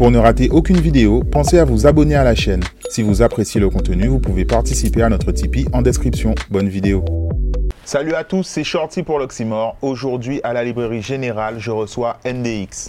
[0.00, 2.62] Pour ne rater aucune vidéo, pensez à vous abonner à la chaîne.
[2.88, 6.34] Si vous appréciez le contenu, vous pouvez participer à notre Tipeee en description.
[6.48, 7.04] Bonne vidéo.
[7.84, 9.76] Salut à tous, c'est Shorty pour l'Oxymore.
[9.82, 12.88] Aujourd'hui, à la librairie générale, je reçois NDX.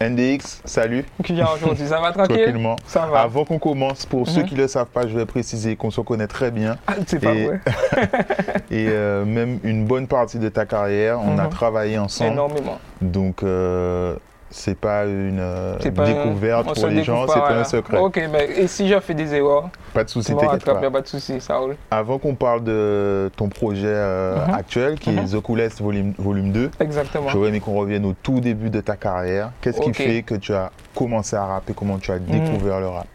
[0.00, 1.04] NDX, salut.
[1.22, 2.36] Client aujourd'hui, ça va tranquille?
[2.42, 2.76] Tranquillement.
[2.86, 3.20] Ça va.
[3.22, 4.46] Avant qu'on commence, pour ceux Mhm.
[4.48, 6.76] qui ne le savent pas, je vais préciser qu'on se connaît très bien.
[6.86, 7.60] Ah, c'est pas Et- vrai.
[8.70, 11.50] Et euh, même une bonne partie de ta carrière, on a Mhm.
[11.50, 12.32] travaillé ensemble.
[12.32, 12.78] Énormément.
[13.00, 14.16] Donc, euh,
[14.50, 17.98] c'est pas une pas un- découverte on pour les gens, c'est pas un secret.
[17.98, 20.90] Ok, mais et si je fais des erreurs, Pas de souci, t'inquiète pas.
[20.90, 21.76] pas de souci, ça roule.
[21.90, 24.54] Avant qu'on parle de ton projet euh, Mhm.
[24.54, 25.18] actuel, qui Mhm.
[25.18, 27.28] est The Coolest volume, volume 2, Exactement.
[27.28, 29.50] j'aurais aimé qu'on revienne au tout début de ta carrière.
[29.60, 31.72] Qu'est-ce qui fait que tu as commencé à rapper?
[31.74, 32.26] Comment tu as Mhm.
[32.40, 33.06] découvert le rap?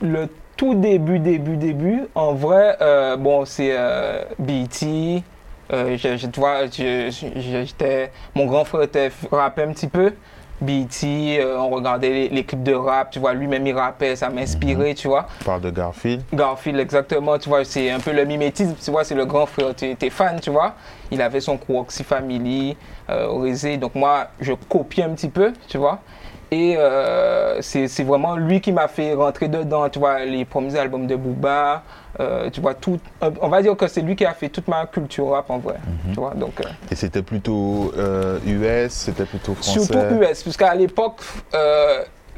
[0.00, 5.22] Le tout début, début, début, en vrai, euh, bon, c'est euh, BET.
[5.72, 10.12] Euh, je, je- tu vois, j'étais, mon grand frère était rappait un petit peu.
[10.62, 14.30] BET, euh, on regardait les, les clips de rap, tu vois, lui-même il rappait, ça
[14.30, 15.26] m'inspirait, tu vois.
[15.42, 16.22] On parle de Garfield.
[16.32, 19.74] Garfield, exactement, tu vois, c'est un peu le mimétisme, tu vois, c'est le grand frère,
[19.74, 20.74] tu es fan, tu vois.
[21.10, 22.76] Il avait son crew Oxy Family,
[23.10, 25.98] euh, donc moi, je copiais un petit peu, tu vois.
[26.52, 31.06] Et euh, c'est vraiment lui qui m'a fait rentrer dedans, tu vois, les premiers albums
[31.06, 31.82] de Booba,
[32.20, 33.00] euh, tu vois, tout.
[33.40, 35.76] On va dire que c'est lui qui a fait toute ma culture rap en vrai,
[36.12, 36.60] tu vois, donc.
[36.60, 39.80] euh, Et c'était plutôt euh, US, c'était plutôt français?
[39.80, 41.22] Surtout US, puisqu'à l'époque,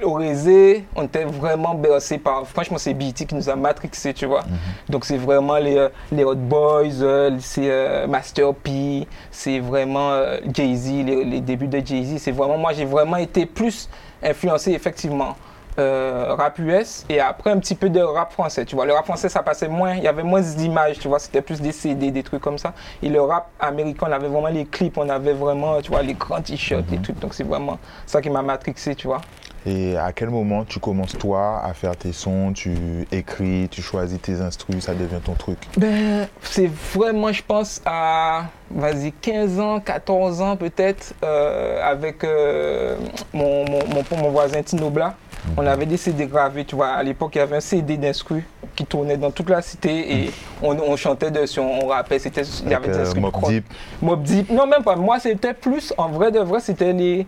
[0.03, 2.47] euh, au Rézé, on était vraiment bercé par.
[2.47, 4.43] Franchement, c'est BT qui nous a matrixé, tu vois.
[4.43, 4.49] Mhm.
[4.91, 10.11] Donc, c'est vraiment les, euh, les Hot Boys, euh, c'est euh, Master P, c'est vraiment
[10.13, 12.19] euh, Jay-Z, les, les débuts de Jay-Z.
[12.19, 12.59] C'est vraiment.
[12.59, 13.89] Moi, j'ai vraiment été plus
[14.23, 15.37] influencé, effectivement.
[15.77, 19.05] euh, rap US et après un petit peu de rap français tu vois le rap
[19.07, 22.13] français ça passait moins il y avait moins d'images tu vois c'était plus des CD
[22.13, 25.33] des trucs comme ça et le rap américain on avait vraiment les clips on avait
[25.33, 28.95] vraiment tu vois les grands t-shirts et tout donc c'est vraiment ça qui m'a matrixé
[28.95, 29.21] tu vois
[29.67, 34.21] Et à quel moment tu commences toi à faire tes sons, tu écris, tu choisis
[34.21, 35.59] tes instrus, ça devient ton truc?
[35.79, 42.97] Ben, c'est vraiment, je pense, à vas-y, 15 ans, 14 ans peut-être, euh, avec euh,
[43.33, 45.15] mon, mon, mon, mon voisin Tino Bla.
[45.57, 46.89] On avait des CD gravés, tu vois.
[46.89, 48.45] À l'époque, il y avait un CD d'instru
[48.75, 50.31] qui tournait dans toute la cité et
[50.63, 52.19] on, on chantait dessus, on, on rappait.
[52.19, 53.31] C'était, il y avait des euh.
[53.49, 53.65] Deep.
[54.01, 54.51] Mobb Deep.
[54.51, 54.97] Non, même pas.
[54.97, 57.27] Moi, c'était plus, en vrai de vrai, c'était les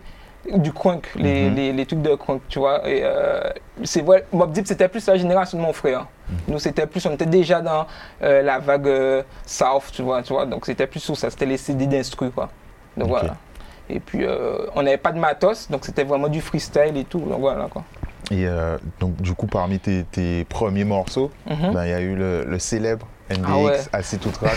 [0.55, 1.55] du crunk, les, Mhm.
[1.55, 2.87] les, les trucs de crunk, tu vois.
[2.87, 3.41] Et euh,
[3.83, 6.05] c'est vrai, Mobb Deep, c'était plus la génération de mon frère.
[6.47, 7.87] Nous, c'était plus, on était déjà dans
[8.21, 10.45] euh, la vague euh, South, tu vois, tu vois.
[10.45, 12.49] Donc, c'était plus sur ça, c'était les CD d'instru, quoi.
[12.95, 13.35] Donc, voilà.
[13.89, 14.25] Et puis,
[14.75, 17.19] on n'avait pas de matos, donc c'était vraiment du freestyle et tout.
[17.19, 17.83] Donc, voilà, quoi.
[18.31, 21.71] Et euh, donc, du coup, parmi tes, tes premiers morceaux, Mhm.
[21.73, 23.79] ben, il y a eu le, le célèbre NDX, Ah ouais.
[23.93, 24.55] Assis tout rap.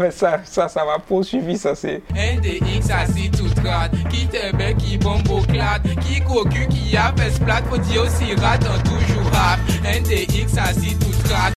[0.00, 2.02] Mais ça, ça, ça m'a poursuivi, ça, c'est.
[2.10, 7.12] NDX assis tout rate, qui te bec, qui bombe au clat, qui cocu, qui a
[7.16, 9.58] fait splat, faut dire aussi rate, en toujours rap.
[9.84, 11.52] NDX assis tout rate.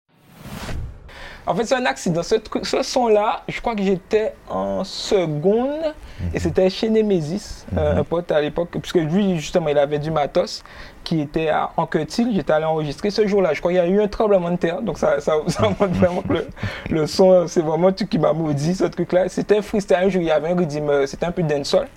[1.48, 2.22] En fait, c'est un accident.
[2.22, 5.94] Ce, truc- ce son-là, je crois que j'étais en seconde
[6.34, 10.12] et c'était chez Nemesis, euh, un pote à l'époque, puisque lui, justement, il avait du
[10.12, 10.64] matos
[11.04, 12.32] qui était à Anquetil.
[12.34, 13.54] J'étais allé enregistrer ce jour-là.
[13.54, 14.82] Je crois qu'il y a eu un tremblement de terre.
[14.82, 16.48] Donc, ça, ça, ça montre vraiment que le,
[16.90, 19.30] le son, c'est vraiment un truc qui m'a maudit, ce truc-là.
[19.30, 19.98] C'était un freestyle.
[20.02, 21.88] Un jour, il y avait un rythme, euh, c'était un peu dancehall.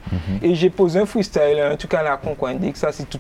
[0.43, 2.51] Et j'ai posé un freestyle, un truc à la con, quoi.
[2.51, 3.19] Indique ça, c'est tout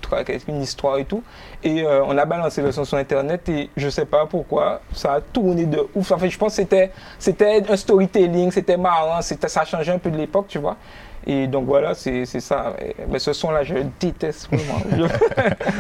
[0.49, 1.23] une histoire et tout.
[1.63, 5.15] Et euh, on a balancé le son sur Internet et je sais pas pourquoi, ça
[5.15, 6.13] a tourné de ouf.
[6.13, 6.67] En fait, je pense que
[7.19, 10.77] c'était, un storytelling, c'était marrant, ça changeait un peu de l'époque, tu vois.
[11.27, 12.75] Et donc voilà, c'est, c'est ça.
[13.09, 14.81] Mais ce son-là, je le déteste vraiment.
[14.97, 15.03] Je-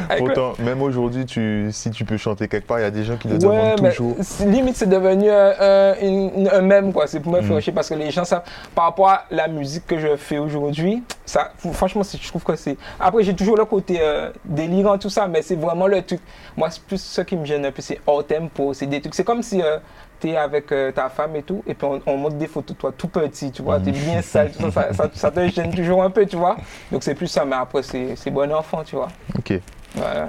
[0.08, 2.90] Avec le- Pourtant, même aujourd'hui, tu, si tu peux chanter quelque part, il y a
[2.90, 4.16] des gens qui le Ouais, demandent mais toujours.
[4.46, 7.06] limite c'est devenu un, un- une- un mème quoi.
[7.06, 7.44] C'est pour me Mm.
[7.44, 8.42] faire chier parce que les gens savent
[8.74, 12.76] par rapport à la musique que je fais aujourd'hui, ça, franchement, je trouve que c'est.
[12.98, 16.20] Après, j'ai toujours le côté euh, délirant tout ça, mais c'est vraiment le truc.
[16.56, 19.14] Moi, c'est plus ce qui me gêne un peu, c'est hors tempo, c'est des trucs.
[19.14, 19.78] C'est comme si euh,
[20.20, 22.80] t'es avec euh, ta femme et tout, et puis on, on montre des photos de
[22.80, 26.02] toi tout petit, tu vois, t'es bien sale, ça, ça, ça, ça te gêne toujours
[26.02, 26.56] un peu, tu vois.
[26.90, 29.08] Donc c'est plus ça, mais après c'est bon enfant, tu vois.
[29.38, 29.54] Ok.
[29.94, 30.28] Voilà.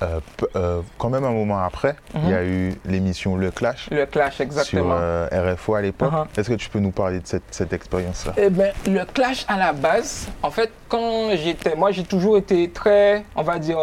[0.00, 0.20] Euh,
[0.54, 4.36] euh, quand même, un moment après, il y a eu l'émission Le Clash Le clash,
[4.36, 4.94] sur exactement.
[4.96, 6.12] euh, RFO à l'époque.
[6.12, 6.38] Uh-huh.
[6.38, 8.34] Est-ce que tu peux nous parler de cette, cette expérience-là?
[8.36, 12.70] Eh ben, le clash à la base, en fait, quand j'étais, moi j'ai toujours été
[12.70, 13.78] très, on va dire,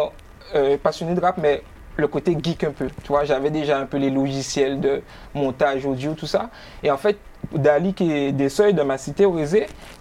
[0.82, 1.62] passionné de rap, mais
[1.96, 2.86] le côté geek un peu.
[3.02, 5.02] Tu vois, j'avais déjà un peu les logiciels de
[5.34, 6.50] montage audio, tout ça.
[6.82, 7.16] Et en fait,
[7.52, 9.38] Dali, qui est des seuils de ma cité, au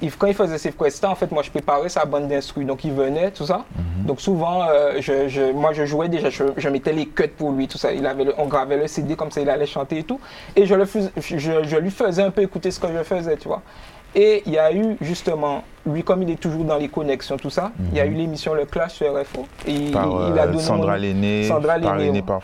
[0.02, 2.66] il, quand il faisait ses prestats, en fait, moi, je préparais sa bande d'instru.
[2.66, 3.66] Donc, il venait, tout ça.
[3.76, 4.06] Mhm.
[4.08, 7.52] Donc, souvent, euh, je, je- moi, je jouais déjà, je, je mettais les cuts pour
[7.52, 7.92] lui, tout ça.
[7.94, 10.20] Il avait le- on gravait le CD comme ça, il allait chanter et tout.
[10.56, 13.38] Et je, le fais- je, je lui faisais un peu écouter ce que je faisais,
[13.38, 13.62] tu vois.
[14.16, 17.50] Et il y a eu, justement, lui, comme il est toujours dans les connexions, tout
[17.50, 19.46] ça, il y a eu l'émission Le Clash sur RFO.
[19.68, 19.92] Et il- Mhm.
[19.92, 22.22] Par il, il a euh, donné Sandra Lenné, Sandra ouais.
[22.22, 22.42] par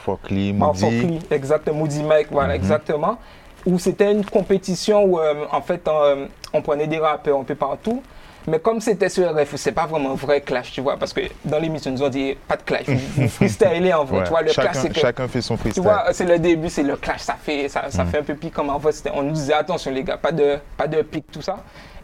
[0.53, 1.19] par Moody.
[1.31, 3.17] Exactement, Moody Mike, voilà, exactement.
[3.65, 7.55] Où c'était une compétition où, euh, en fait, euh, on prenait des rappeurs un peu
[7.55, 8.01] partout.
[8.47, 11.21] Mais comme c'était sur RF, c'est pas vraiment un vrai clash, tu vois, parce que
[11.45, 12.85] dans l'émission, ils nous ont dit pas de clash,
[13.15, 15.55] vous freestylez en vrai, Ouais, tu vois, le chacun, clash, c'est que- chacun fait son
[15.55, 15.83] tu freestyle.
[15.83, 17.91] vois, c'est le début, c'est le clash, ça fait, ça, Mm.
[17.91, 20.17] ça fait un peu pique comme en vrai, c'était- on nous disait attention les gars,
[20.17, 21.57] pas de, pas de pique, tout ça.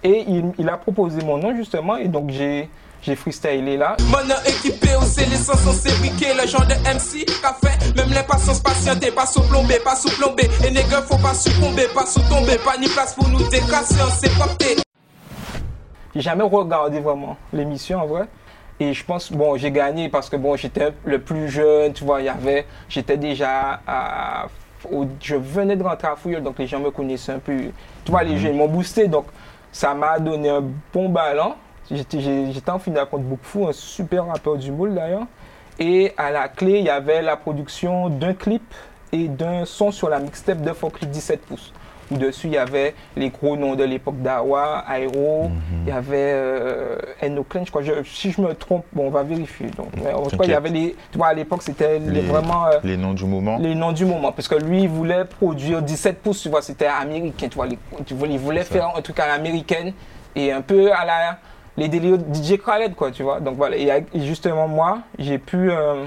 [0.04, 2.70] Et il, il a proposé mon nom justement, et donc j'ai,
[3.02, 3.98] j'ai freestylé là.
[4.12, 8.54] Mon équipé c'est l'essence censé briquer le genre de MC qu'a fait même les patients
[8.64, 12.20] patienter pas sous plombé pas sous plombé et les gars faut pas succomber pas sous
[12.30, 14.76] tomber pas ni place pour nous décasser on s'est porté
[16.22, 18.26] jamais regardé vraiment l'émission en vrai.
[18.80, 22.22] Et je pense, bon, j'ai gagné parce que bon, j'étais le plus jeune, tu vois,
[22.22, 24.48] il y avait, j'étais déjà à,
[24.92, 27.58] au- je venais de rentrer à Fouilleul, donc les gens me connaissaient un peu.
[28.06, 29.26] Tu vois, les gens ils m'ont boosté, donc
[29.72, 31.56] ça m'a donné un bon ballon.
[31.90, 35.26] J'étais en finale contre Bookfou, un super rappeur du moule d'ailleurs.
[35.80, 38.74] Et à la clé, il y avait la production d'un clip
[39.12, 41.72] et d'un son sur la mixtape de Focus 17 pouces.
[42.12, 45.52] Où dessus, il y avait les gros noms de l'époque d'Awa, Aero,
[45.86, 47.82] il y avait euh, je crois.
[47.82, 49.68] Je- si je me trompe, bon, on va vérifier.
[49.76, 50.96] Donc, mais en tout cas, il y avait les.
[51.12, 52.68] Tu vois, à l'époque, c'était les- Les- vraiment.
[52.68, 53.58] euh, Les noms du moment.
[53.60, 54.32] les noms du moment.
[54.32, 57.68] Parce que lui, il voulait produire 17 pouces, tu vois, c'était américain, tu vois.
[57.68, 59.94] les- tu vois, il voulait faire un truc à l'américaine
[60.36, 61.40] et un peu à la.
[61.76, 63.40] Les délires de DJ Khaled, quoi, tu vois.
[63.40, 63.76] Donc voilà.
[63.78, 66.06] Et justement, moi, j'ai pu euh,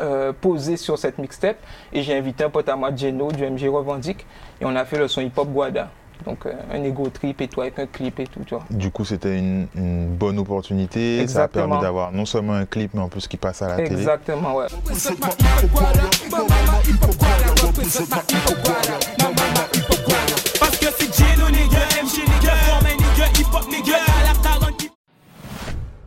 [0.00, 1.58] euh, poser sur cette mixtape
[1.92, 4.26] et j'ai invité un pote à moi, Geno, du MG Revendique,
[4.60, 5.90] et on a fait le son hip-hop Guada.
[6.26, 8.64] Donc euh, un ego trip et tout, avec un clip et tout, tu vois.
[8.70, 11.16] Du coup, c'était une, une bonne opportunité.
[11.16, 11.68] Ça a Exactement.
[11.68, 13.92] permis d'avoir non seulement un clip, mais en plus qui passe à la télé.
[13.92, 14.66] Exactement, ouais.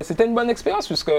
[0.02, 1.12] C'était une bonne expérience puisque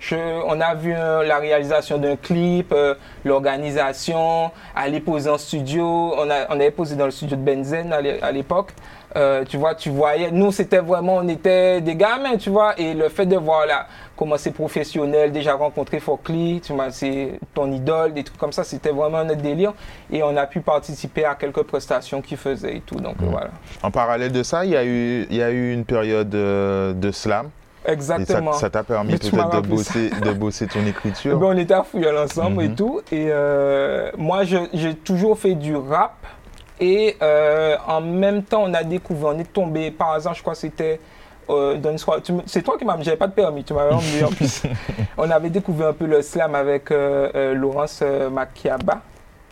[0.00, 0.16] je-
[0.46, 2.94] on a vu euh, la réalisation d'un clip, euh,
[3.24, 6.14] l'organisation, aller poser en studio.
[6.16, 8.70] On, a- on avait posé dans le studio de Benzen à l'é- à l'époque.
[9.16, 12.94] Euh, tu vois, tu voyais, nous c'était vraiment, on était des gamins, tu vois, et
[12.94, 13.86] le fait de voir là,
[14.16, 18.62] comment c'est professionnel, déjà rencontré Fokli, tu vois, c'est ton idole, des trucs comme ça,
[18.62, 19.72] c'était vraiment notre délire.
[20.12, 23.50] Et on a pu participer à quelques prestations qu'il faisait et tout, donc voilà.
[23.82, 27.10] En parallèle de ça, il y a eu, il y a eu une période de
[27.10, 27.50] slam.
[27.84, 28.52] Et ça- Exactement.
[28.52, 31.38] ça t'a permis peut-être de bosser, de bosser ton Eh écriture.
[31.38, 32.74] ben, on était à Fouillol ensemble et Mhm.
[32.74, 33.00] tout.
[33.10, 36.14] Et euh, moi, j'ai toujours fait du rap.
[36.78, 40.54] Et euh, en même temps, on a découvert, on est tombé par hasard, je crois
[40.54, 40.98] que c'était
[41.50, 42.22] euh, dans une soirée.
[42.46, 44.62] C'est toi qui m'as j'avais pas de permis, tu m'avais emmené en plus.
[45.18, 49.00] on avait découvert un peu le slam avec Laurence Makiaba.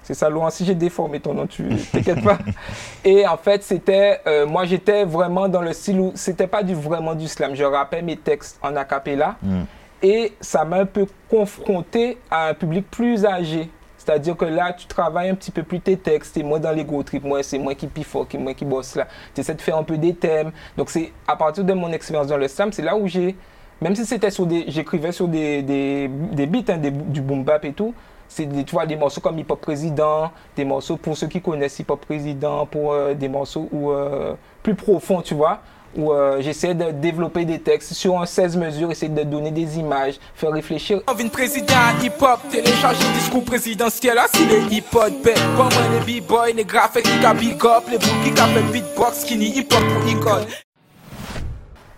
[0.08, 2.38] C'est ça, Laurence, si j'ai déformé ton nom, tu t'inquiètes pas.
[3.04, 6.74] Et en fait, c'était, euh, moi j'étais vraiment dans le style où c'était pas du,
[6.74, 7.54] vraiment du slam.
[7.54, 9.36] Je rappais mes textes en acapella.
[9.42, 9.60] Mm.
[10.02, 13.68] Et ça m'a un peu confronté à un public plus âgé.
[13.98, 16.84] C'est-à-dire que là, tu travailles un petit peu plus tes textes, et moi dans les
[16.86, 19.08] gros trips, moi c'est moi qui pifoque, et moi qui bosse là.
[19.34, 20.52] Tu essaies de faire un peu des thèmes.
[20.78, 23.36] Donc c'est à partir de mon expérience dans le slam, c'est là où j'ai,
[23.82, 27.44] même si c'était sur des, j'écrivais sur des, des, des beats, hein, des- du boom
[27.44, 27.92] bap et tout,
[28.28, 31.40] c'est des, tu vois, des morceaux comme Hip Hop Président, des morceaux pour ceux qui
[31.40, 35.60] connaissent Hip Hop Président, pour euh, des morceaux où, euh, plus profonds, tu vois,
[35.96, 39.78] où euh, j'essaie de développer des textes sur un 16 mesures, essayer de donner des
[39.78, 41.00] images, faire réfléchir.
[41.32, 45.40] Président hip-hop, télécharge le discours présidentiel, assis les hip-hop, bête.
[45.56, 45.68] Comme
[46.06, 49.36] les b-boys, les graphiques qui a big up, les boucs qui a fait beatbox, qui
[49.36, 50.46] ni hip-hop pour icône.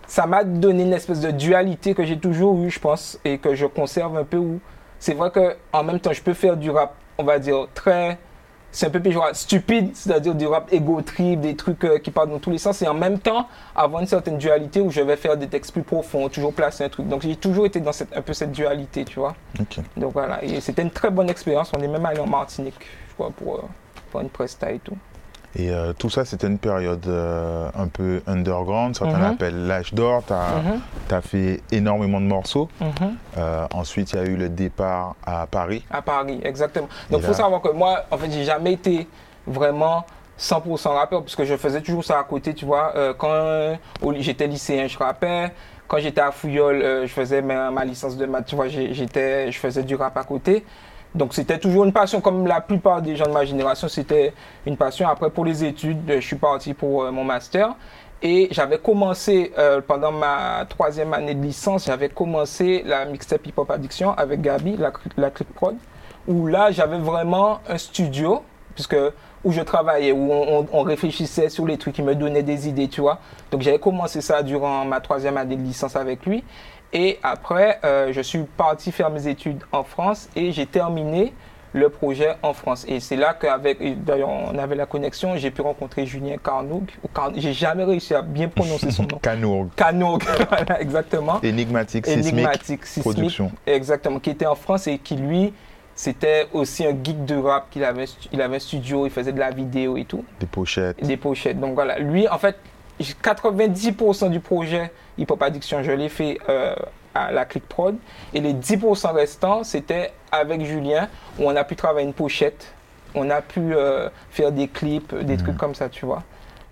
[0.07, 3.55] ça m'a donné une espèce de dualité que j'ai toujours eu, je pense, et que
[3.55, 4.61] je conserve un peu où
[5.01, 8.19] c'est vrai que en même temps, je peux faire du rap, on va dire, très.
[8.73, 12.31] C'est un peu péjoratif, stupide, c'est-à-dire du rap égo trip, des trucs euh, qui partent
[12.31, 15.17] dans tous les sens, et en même temps avoir une certaine dualité où je vais
[15.17, 17.09] faire des textes plus profonds, toujours placer un truc.
[17.09, 19.35] Donc j'ai toujours été dans cette, un peu cette dualité, tu vois.
[19.97, 21.73] Donc voilà, et c'était une très bonne expérience.
[21.77, 22.77] On est même allé en Martinique,
[23.09, 23.63] je crois, pour, euh,
[24.13, 24.97] pour une presta et tout.
[25.57, 29.23] Et euh, tout ça, c'était une période euh, un peu underground, certains Mhm.
[29.25, 30.23] l'appellent l'âge d'or.
[30.27, 30.63] Tu as,
[31.17, 32.69] Mhm, fait énormément de morceaux.
[32.81, 32.91] mhm.
[33.37, 35.85] Euh, ensuite, il y a eu le départ à Paris.
[35.91, 36.89] À Paris, exactement.
[37.11, 39.09] Donc, il faut là- savoir que moi, en fait, j'ai jamais été
[39.47, 40.05] vraiment
[40.39, 42.95] 100% rappeur, puisque je faisais toujours ça à côté, tu vois.
[43.19, 43.77] Quand
[44.19, 45.53] j'étais lycéen, je rappais.
[45.89, 49.59] Quand j'étais à Fouillol, je faisais ma, ma licence de maths, tu vois, j'étais, je
[49.59, 50.65] faisais du rap à côté.
[51.15, 54.33] Donc c'était toujours une passion, comme la plupart des gens de ma génération, c'était
[54.67, 55.09] une passion.
[55.09, 57.75] Après, pour les études, je suis parti pour euh, mon master.
[58.23, 63.55] Et j'avais commencé, euh, pendant ma troisième année de licence, j'avais commencé la mixtape Hip
[63.57, 65.75] Hop Addiction avec Gabi, la, la Click Prod,
[66.29, 68.43] où là, j'avais vraiment un studio,
[68.75, 68.97] puisque
[69.43, 72.89] où je travaillais, où on, on, réfléchissait sur les trucs, qui me donnaient des idées,
[72.89, 73.21] tu vois.
[73.51, 76.45] Donc j'avais commencé ça durant ma troisième année de licence avec lui.
[76.93, 81.33] Et après, euh, je suis parti faire mes études en France et j'ai terminé
[81.73, 82.85] le projet en France.
[82.89, 86.91] Et c'est là qu'avec, d'ailleurs, on avait la connexion, j'ai pu rencontrer Julien Carnoug.
[87.37, 89.19] J'ai jamais réussi à bien prononcer son nom.
[89.19, 89.69] Carnoug.
[89.77, 91.41] Carnoug, voilà, exactement.
[91.43, 93.53] Énigmatique, Énigmatique, sismique, production.
[93.67, 95.53] Exactement, qui était en France et qui, lui,
[95.95, 99.39] c'était aussi un geek de rap, qu'il avait, il avait un studio, il faisait de
[99.39, 100.25] la vidéo et tout.
[100.41, 101.05] Des pochettes.
[101.05, 101.61] Des pochettes.
[101.61, 102.57] Donc voilà, lui, en fait,
[103.01, 106.75] 90% du projet Hip Hop Addiction, je l'ai fait euh,
[107.15, 107.97] à la Click Prod.
[108.35, 112.73] Et les 10% restants, c'était avec Julien, où on a pu travailler une pochette,
[113.15, 115.57] on a pu euh, faire des clips, des trucs mhm.
[115.57, 116.23] comme ça, tu vois.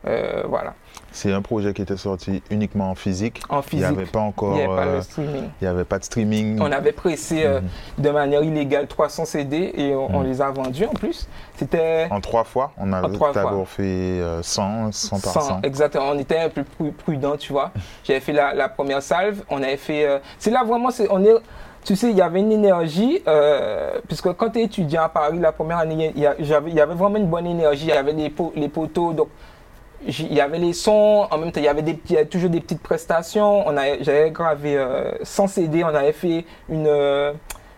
[0.07, 0.75] Euh, voilà.
[1.19, 3.43] C'est un projet qui était sorti uniquement en physique.
[3.49, 3.89] En physique.
[3.91, 4.57] Il n'y avait pas encore.
[4.57, 5.01] Il n'y avait
[5.61, 6.61] n'y avait pas de streaming.
[6.61, 7.63] On avait pressé mhm.
[7.99, 10.27] de manière illégale 300 CD et on, mhm.
[10.29, 11.29] les a vendus en plus.
[11.57, 12.07] C'était.
[12.13, 13.03] En trois fois On a
[13.35, 15.63] d'abord fait 100, 100 par 100.
[15.65, 16.11] Exactement.
[16.11, 17.73] On était un peu plus prudent, tu vois.
[18.05, 19.43] J'avais fait la, première salve.
[19.51, 20.21] On avait fait.
[20.39, 20.91] c'est là vraiment.
[21.11, 21.35] on est
[21.85, 25.39] tu sais, il y avait une énergie, euh, puisque quand tu es étudiant à Paris,
[25.39, 27.87] la première année, il y, avait, vraiment une bonne énergie.
[27.87, 29.29] Il y avait les, les poteaux, donc
[30.07, 32.27] il y avait les sons, en même temps, il y avait, des, il y avait
[32.27, 33.65] toujours des petites prestations.
[34.01, 37.33] J'avais gravé euh, sans CD, on avait fait une, euh,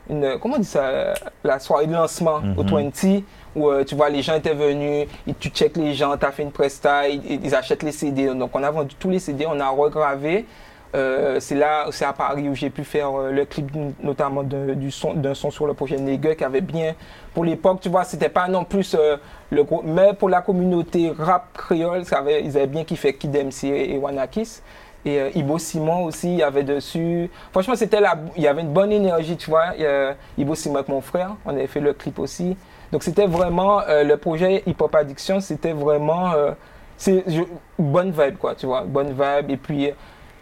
[0.09, 3.23] une, comment on dit ça, la soirée de lancement au 20, mhm.
[3.57, 6.43] où tu vois, les gens étaient venus, et tu checkes les gens, tu as fait
[6.43, 8.27] une presta, ils, ils, achètent les CD.
[8.35, 10.47] Donc on a vendu tous les CD, on a regravé.
[10.95, 13.71] Euh, c'est là, c'est à Paris où j'ai pu faire euh, le clip
[14.03, 16.95] notamment d'un son, son sur le projet Nègre qui avait bien,
[17.33, 19.17] pour l'époque, tu vois, c'était pas non plus euh,
[19.51, 23.37] le gros, mais pour la communauté rap créole, ça avait, ils avaient bien kiffé Kid
[23.37, 24.63] MC et, Wanakis.
[25.07, 27.31] Et Ibo Simon aussi, il y avait dessus.
[27.53, 29.69] Franchement, c'était là, il y avait une bonne énergie, tu vois.
[30.37, 32.55] Ibo Simon avec mon frère, on avait fait le clip aussi.
[32.93, 36.35] Donc c'était vraiment le projet Hip Hop Addiction, c'était vraiment
[36.99, 37.25] c'est
[37.79, 39.91] bonne vibe quoi, tu vois, bonne vibe et puis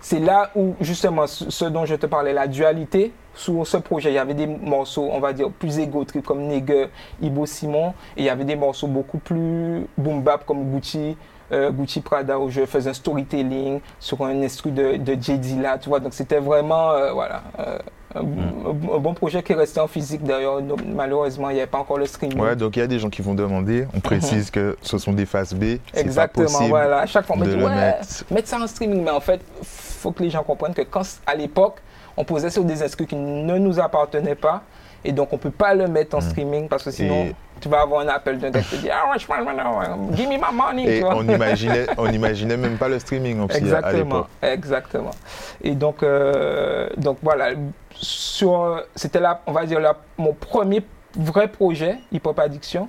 [0.01, 4.11] c'est là où justement ce dont je te parlais, la dualité sur ce projet.
[4.11, 6.89] Il y avait des morceaux, on va dire, plus égotriques comme Nigger,
[7.23, 11.17] Ibo Simon, et il y avait des morceaux beaucoup plus boom bap comme Gucci,
[11.53, 15.39] euh, Gucci Prada où je faisais un storytelling sur un instru de, de J.
[15.39, 16.01] Dilla, tu vois.
[16.01, 17.79] Donc c'était vraiment, euh, voilà, euh,
[18.17, 20.61] un, bon projet qui est resté en physique d'ailleurs.
[20.85, 22.41] Malheureusement, il n'y avait pas encore le streaming.
[22.41, 23.87] Ouais, donc il y a des gens qui vont demander.
[23.95, 25.79] On précise que ce sont des phases B.
[25.95, 26.99] Exactement, voilà.
[26.99, 27.95] À chaque fois, on me dit, ouais,
[28.31, 29.05] mettre ça en streaming.
[29.05, 29.41] Mais en fait,
[29.99, 31.77] faut que les gens comprennent que quand, à l'époque,
[32.17, 34.63] on posait sur des instrus qui ne nous appartenaient pas.
[35.05, 36.23] Et donc, on ne peut pas le mettre en mm.
[36.31, 37.29] streaming parce que sinon,
[37.61, 40.35] tu vas avoir un appel d'un gars qui te dit Ah ouais, je give me
[40.35, 40.99] my money.
[40.99, 44.53] Et on imaginait, on imaginait même pas le streaming aussi exactement, à.
[44.53, 45.13] Exactement.
[45.63, 47.51] Et donc, euh, donc voilà,
[48.95, 50.83] c'était là, on va dire, là, mon premier
[51.17, 52.89] vrai projet, Hip Hop Addiction.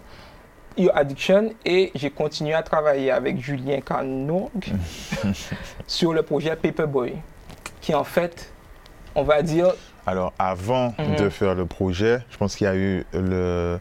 [0.87, 4.49] Addiction et j'ai continué à travailler avec Julien Cano
[5.87, 7.15] sur le projet Paperboy,
[7.81, 8.53] qui en fait,
[9.15, 9.73] on va dire.
[10.07, 11.15] Alors, avant mhm.
[11.17, 13.79] de faire le projet, je pense qu'il y a eu le,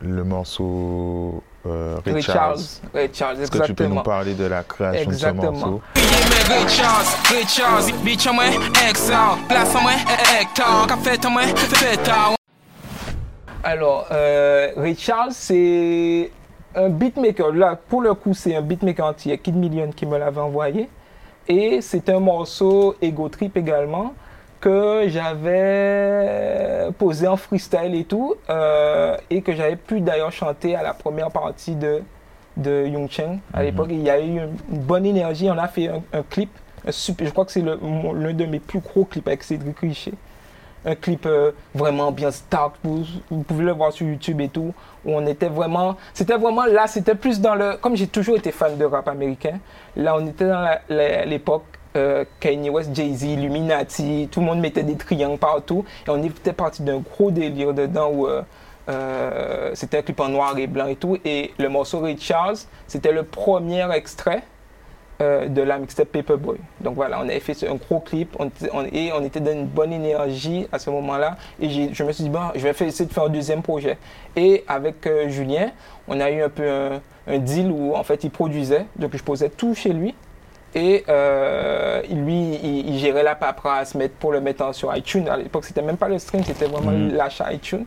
[0.00, 2.60] le morceau euh, Ray, Charles.
[2.92, 5.82] Ray Charles, Est-ce que tu peux nous parler de la création de ce morceau?
[13.64, 16.30] Alors, euh, Ray Charles, c'est
[16.74, 17.50] un beatmaker.
[17.54, 20.90] Là, pour le coup, c'est un beatmaker entier, Kid Million qui me l'avait envoyé.
[21.48, 24.12] Et c'est un morceau Ego Trip également
[24.60, 30.82] que j'avais posé en freestyle et tout, euh, et que j'avais pu d'ailleurs chanter à
[30.82, 32.02] la première partie de,
[32.58, 33.38] de Young Cheng.
[33.54, 33.64] À mhm.
[33.64, 35.48] l'époque, il y a eu une, bonne énergie.
[35.50, 36.50] On a fait un, clip,
[36.90, 40.12] super, je crois que c'est l'un de mes plus gros clips avec Cédric Richer.
[40.84, 43.04] Un clip euh, vraiment bien stark, vous,
[43.46, 44.74] pouvez le voir sur YouTube et tout,
[45.04, 48.52] où on était vraiment, c'était vraiment là, c'était plus dans le, comme j'ai toujours été
[48.52, 49.58] fan de rap américain,
[49.96, 51.64] là on était dans l'époque
[51.96, 55.84] euh, Kanye West, Jay-Z, Illuminati, tout le monde mettait des triangles partout.
[56.06, 58.26] Et on était parti d'un gros délire dedans où
[58.88, 61.18] euh, c'était un clip en noir et blanc et tout.
[61.24, 62.56] Et le morceau Ray Charles,
[62.88, 64.42] c'était le premier extrait
[65.48, 66.58] de la mixtape Paperboy.
[66.80, 68.36] Donc voilà, on avait fait un gros clip
[68.92, 71.36] et on était dans une bonne énergie à ce moment-là.
[71.60, 73.98] Et je me suis dit, bon, je vais essayer de faire un deuxième projet.
[74.36, 75.70] Et avec Julien,
[76.08, 79.22] on a eu un peu un, un, deal où en fait il produisait, donc je
[79.22, 80.14] posais tout chez lui.
[80.74, 85.28] Et euh, lui, il, gérait la paperasse pour le mettre sur iTunes.
[85.28, 87.14] À l'époque, c'était même pas le stream, c'était vraiment mm.
[87.14, 87.84] l'achat iTunes.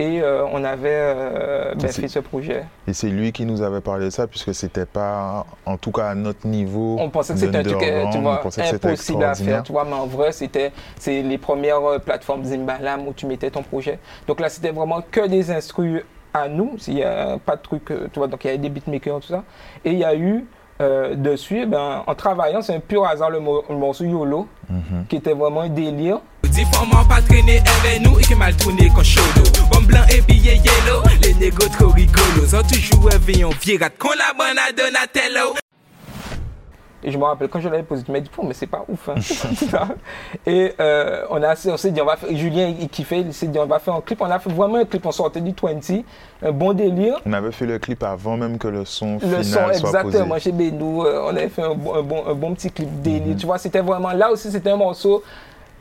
[0.00, 2.64] Et euh, on avait euh, ben, fait ce projet.
[2.88, 6.08] Et c'est lui qui nous avait parlé de ça, puisque c'était pas, en tout cas
[6.08, 6.96] à notre niveau.
[6.98, 9.92] On pensait que c'était un truc euh, tu vois, impossible à faire, tu vois, mais
[9.94, 14.00] en vrai, c'était c'est les premières euh, plateformes Zimbalam où tu mettais ton projet.
[14.26, 17.84] Donc là, c'était vraiment que des instrus à nous, il n'y a pas de truc,
[17.86, 19.44] tu vois, donc il y avait des beatmakers, tout ça.
[19.84, 20.44] Et il y a eu
[20.80, 24.48] euh, dessus, eh ben, en travaillant, c'est un pur hasard le, mo- le morceau YOLO,
[24.68, 25.04] Mhm.
[25.08, 26.18] qui était vraiment un délire.
[26.42, 29.20] Dis forment pas traîner avec nous et qui mal tourné quand chaud
[29.60, 32.54] Bon blanc et billet yellow, les négos trop rigolos.
[32.54, 35.54] Ont toujours un on virate qu'on la bonne à Donatello.
[37.06, 38.82] Et je me rappelle quand je l'avais posé, tu m'as dit, Pô, mais c'est pas
[38.88, 39.10] ouf.
[39.10, 39.14] Hein.
[40.46, 43.46] et euh, on, a, on s'est dit, on va faire, Julien, il kiffait, il s'est
[43.46, 44.22] dit, on va faire un clip.
[44.22, 46.02] On a fait vraiment un clip, on sortait du 20,
[46.42, 47.20] un bon délire.
[47.26, 50.28] On avait fait le clip avant même que le son Le final son, soit exactement,
[50.28, 50.40] posé.
[50.40, 53.34] chez Benou, euh, on avait fait un bon, un bon, un bon petit clip délire.
[53.34, 53.36] Mhm.
[53.36, 55.22] Tu vois, c'était vraiment, là aussi, c'était un morceau.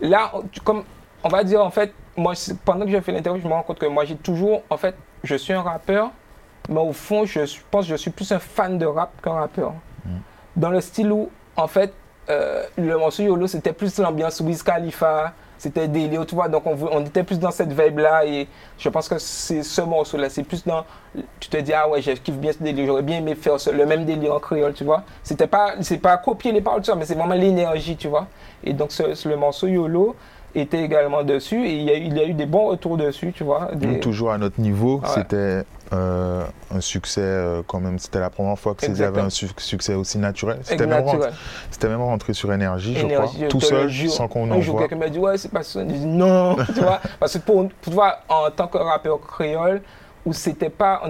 [0.02, 0.30] Là,
[0.66, 0.84] comme,
[1.24, 2.34] on va dire, en fait, moi,
[2.66, 4.96] pendant que j'ai fait l'interview, je me rends compte que moi, j'ai toujours, en fait,
[5.24, 6.12] je suis un rappeur,
[6.70, 7.40] mais au fond, je
[7.72, 9.74] pense que je suis plus un fan de rap qu'un rappeur.
[10.06, 10.20] Mhm.
[10.56, 11.94] Dans le style où, en fait,
[12.30, 17.06] euh, le morceau YOLO, c'était plus l'ambiance Wiz Khalifa, c'était délire, tu vois, donc on,
[17.06, 20.86] était plus dans cette vibe-là, et je pense que c'est ce morceau-là, c'est plus dans,
[21.40, 23.70] tu te dis, ah ouais, je kiffe bien ce délire, j'aurais bien aimé faire ce-
[23.70, 25.04] le même délire en créole, tu vois.
[25.24, 28.28] C'était pas, c'est pas copier les paroles, tout ça, mais c'est vraiment l'énergie, tu vois.
[28.64, 30.16] Et donc, ce- ce- le morceau YOLO
[30.56, 32.98] était également dessus, et il y a, eu- il y a eu des bons retours
[32.98, 33.70] dessus, tu vois.
[33.74, 35.08] des- Donc, toujours à notre niveau, Ouais.
[35.14, 36.44] c'était euh,
[36.74, 38.00] un succès euh, quand même.
[38.00, 40.60] C'était la première fois que c'était avait un su- succès aussi naturel.
[40.64, 41.04] C'était même,
[41.90, 44.82] même rentré sur énergie, je crois, tout seul, sans qu'on en voit.
[44.82, 45.84] quelqu'un m'a dit, ouais, c'est pas ça.
[45.84, 47.00] Dis, non, tu vois.
[47.20, 49.82] Parce que pour, pour toi, en tant que rappeur créole,
[50.26, 51.02] où c'était pas,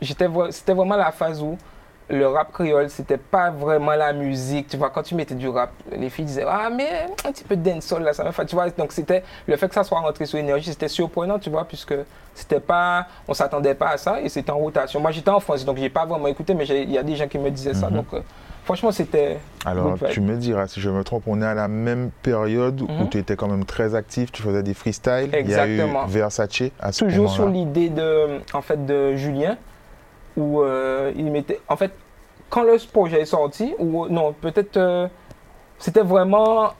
[0.00, 1.58] j'étais, c'était vraiment la phase où
[2.08, 4.68] le rap créole, c'était pas vraiment la musique.
[4.68, 6.88] Tu vois, quand tu mettais du rap, les filles disaient, ah, mais
[7.24, 8.70] un petit peu de dancehall là, ça me fait, tu vois.
[8.70, 11.94] Donc, c'était, le fait que ça soit rentré sur énergie, c'était surprenant, tu vois, puisque
[12.34, 15.00] c'était pas, on s'attendait pas à ça et c'était en rotation.
[15.00, 17.26] Moi, j'étais en France, donc j'ai pas vraiment écouté, mais il y a des gens
[17.26, 17.88] qui me disaient ça.
[17.88, 17.96] Mhm.
[17.96, 18.20] Donc, euh,
[18.64, 19.38] franchement, c'était.
[19.64, 22.86] Alors, tu me diras si je me trompe, on est à la même période où
[22.88, 23.08] Mhm.
[23.08, 25.30] tu étais quand même très actif, tu faisais des freestyles.
[25.34, 26.02] Exactement.
[26.06, 29.56] Il y a eu Versace à ce toujours sur l'idée de, en fait, de Julien,
[30.36, 31.92] où euh, il mettait, en fait,
[32.50, 35.08] quand le projet est sorti, ou non, peut-être, euh,
[35.78, 36.72] c'était vraiment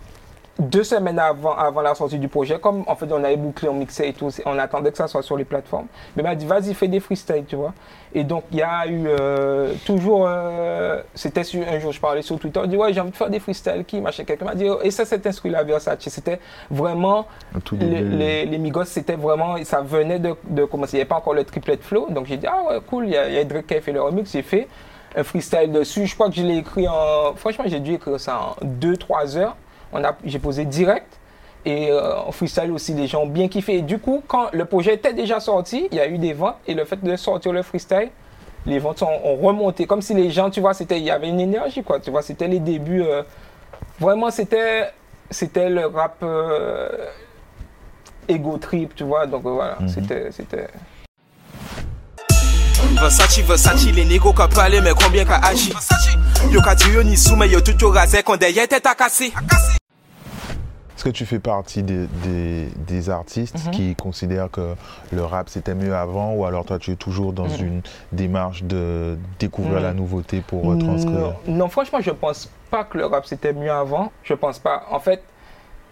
[0.58, 3.74] deux semaines avant, avant la sortie du projet, comme en fait on avait bouclé, on
[3.74, 5.86] mixait et tout, on attendait que ça soit sur les plateformes.
[6.16, 7.74] Mais il m'a dit, vas-y, fais des freestyles, tu vois.
[8.14, 12.38] Et donc, il y a eu euh, toujours, euh, c'était un jour, je parlais sur
[12.38, 14.68] Twitter, je dis, ouais, j'ai envie de faire des freestyles, qui, machin, quelqu'un m'a dit,
[14.68, 15.98] oh, et ça, c'est inscrit la Versace.
[16.08, 16.40] C'était
[16.70, 17.26] vraiment
[17.72, 20.94] les, les, les Migos, c'était vraiment, ça venait de, de commencer.
[20.94, 22.06] Il n'y avait pas encore le triplet flow.
[22.10, 23.92] Donc j'ai dit, ah ouais, cool, il y a, y a Drake qui a fait
[23.92, 24.32] le remix.
[24.32, 24.68] J'ai fait
[25.14, 26.06] un freestyle dessus.
[26.06, 27.34] Je crois que je l'ai écrit en.
[27.36, 29.56] Franchement, j'ai dû écrire ça en 2-3 heures.
[29.96, 31.06] On a, j'ai posé direct.
[31.64, 33.76] Et euh, en freestyle aussi, les gens ont bien kiffé.
[33.78, 36.56] Et du coup, quand le projet était déjà sorti, il y a eu des ventes.
[36.66, 38.10] Et le fait de sortir le freestyle,
[38.66, 39.86] les ventes ont, ont remonté.
[39.86, 41.98] Comme si les gens, tu vois, c'était, il y avait une énergie, quoi.
[41.98, 43.02] Tu vois, c'était les débuts.
[43.02, 43.22] euh,
[43.98, 44.90] vraiment, c'était,
[45.30, 46.16] c'était le rap.
[46.22, 46.88] euh,
[48.28, 49.26] ego trip, tu vois.
[49.26, 49.88] Donc euh, voilà, Mhm.
[49.88, 50.68] c'était, c'était.
[53.00, 55.72] Versace, Versace, les négos qu'a parlé, mais combien qu'a agi?
[56.50, 58.94] Yo qu'a dit yo ni sous, mais yo tout yo rasé, quand derrière tête à
[58.94, 59.32] casser.
[60.96, 63.70] Est-ce que tu fais partie des, des- des artistes Mhm.
[63.70, 64.74] qui considèrent que
[65.12, 67.66] le rap c'était mieux avant ou alors toi tu es toujours dans Mhm.
[67.66, 67.82] une
[68.12, 69.82] démarche de découvrir Mhm.
[69.82, 73.70] la nouveauté pour retranscrire Non, non, franchement, je pense pas que le rap c'était mieux
[73.70, 74.10] avant.
[74.22, 74.84] Je pense pas.
[74.90, 75.22] En fait,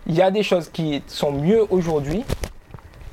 [0.07, 2.25] il y a des choses qui sont mieux aujourd'hui.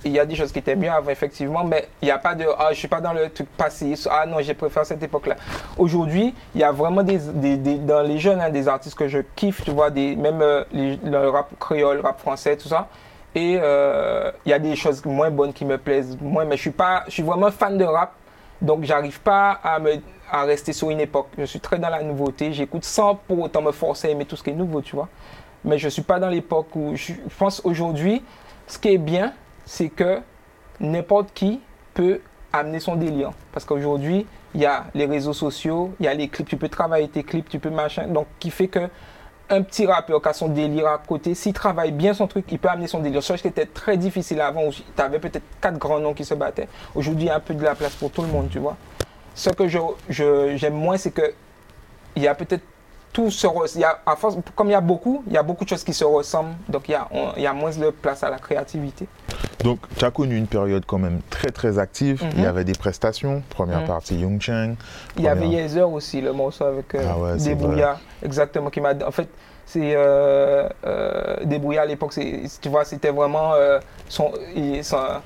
[0.03, 2.33] Il y a des choses qui étaient mieux avant, effectivement, mais il n'y a pas
[2.33, 3.93] de Ah, je suis pas dans le truc passé.
[4.09, 5.35] Ah non, j'ai préféré cette époque-là.
[5.77, 7.19] Aujourd'hui, il y a vraiment des,
[7.77, 11.29] dans les jeunes, hein, des artistes que je kiffe, tu vois, des, même euh, le
[11.29, 12.87] rap créole, rap français, tout ça.
[13.35, 16.61] Et euh, il y a des choses moins bonnes qui me plaisent moins, mais je
[16.61, 18.13] suis pas, je suis vraiment fan de rap.
[18.61, 19.93] Donc, j'arrive pas à, me,
[20.31, 21.27] à rester sur une époque.
[21.37, 22.53] Je suis très dans la nouveauté.
[22.53, 25.09] J'écoute sans pour autant me forcer à aimer tout ce qui est nouveau, tu vois.
[25.63, 28.23] Mais je suis pas dans l'époque où je pense aujourd'hui,
[28.67, 29.33] ce qui est bien,
[29.65, 30.19] c'est que
[30.79, 31.61] n'importe qui
[31.93, 32.19] peut
[32.53, 33.31] amener son délire.
[33.53, 36.69] Parce qu'aujourd'hui, il y a les réseaux sociaux, il y a les clips, tu peux
[36.69, 38.07] travailler tes clips, tu peux machin.
[38.07, 38.89] Donc, qui fait que
[39.49, 42.57] un petit rappeur qui a son délire à côté, s'il travaille bien son truc, il
[42.59, 43.21] peut amener son délire.
[43.21, 46.33] Chose qui était très difficile avant, où tu avais peut-être quatre grands noms qui se
[46.33, 46.69] battaient.
[46.95, 48.77] Aujourd'hui, il y a un peu de la place pour tout le monde, tu vois.
[49.35, 49.77] Ce que je,
[50.09, 51.33] je- j'aime moins, c'est que
[52.15, 52.63] il y a peut-être
[53.13, 53.47] tout se
[53.77, 55.83] y a, à force, comme il y a beaucoup, il y a beaucoup de choses
[55.83, 58.29] qui se ressemblent, donc il y a, on- il y a moins de place à
[58.29, 59.07] la créativité.
[59.63, 62.23] Donc tu as connu une période quand même très très active.
[62.33, 62.47] Il y Mhm.
[62.47, 63.43] avait des prestations.
[63.49, 63.87] Première Mhm.
[63.87, 64.75] partie Young Chang.
[65.17, 68.93] Il y avait Yezer aussi, le morceau avec euh, Ah ouais, Débrouillard, exactement, qui m'a...
[69.05, 69.27] En fait,
[69.65, 69.93] c'est...
[69.95, 72.13] Euh, euh, Débrouillard à l'époque,
[72.61, 73.53] tu vois, c'était vraiment...
[73.53, 74.31] euh, son,
[74.81, 75.21] son-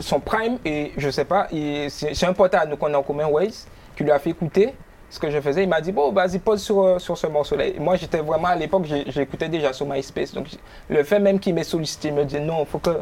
[0.00, 1.46] son prime, et je sais pas,
[1.88, 4.74] c'est un pote à nous qu'on a en commun, Waze, qui lui a fait écouter
[5.10, 5.62] ce que je faisais.
[5.62, 7.64] Il m'a dit, bon, vas-y, pose sur, euh, sur ce morceau-là.
[7.78, 10.34] Moi, j'étais vraiment, à l'époque, j'écoutais déjà sur MySpace.
[10.34, 10.46] Donc,
[10.88, 12.98] le fait même qu'il m'ait sollicité, il me dit, non, il faut que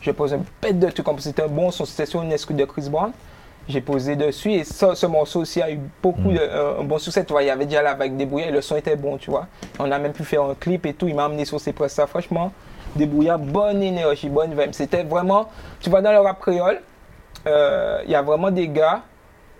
[0.00, 1.04] je pose un bête de trucs.
[1.04, 3.12] Comme c'était un bon son, c'était sur une excuse de Chris Brown.
[3.68, 6.98] J'ai posé dessus et ça, ce morceau aussi a eu beaucoup de, euh, un bon
[6.98, 7.24] succès.
[7.24, 9.30] Tu vois, il y avait déjà la vague débrouillard et le son était bon, tu
[9.30, 9.46] vois.
[9.78, 11.06] On a même pu faire un clip et tout.
[11.06, 12.06] Il m'a amené sur ses prestats.
[12.06, 12.52] Franchement,
[12.96, 14.72] débrouillard, bonne énergie, bonne vibe.
[14.72, 15.48] C'était vraiment,
[15.80, 16.80] tu vois, dans le rap créole,
[17.46, 19.02] euh, il y a vraiment des gars,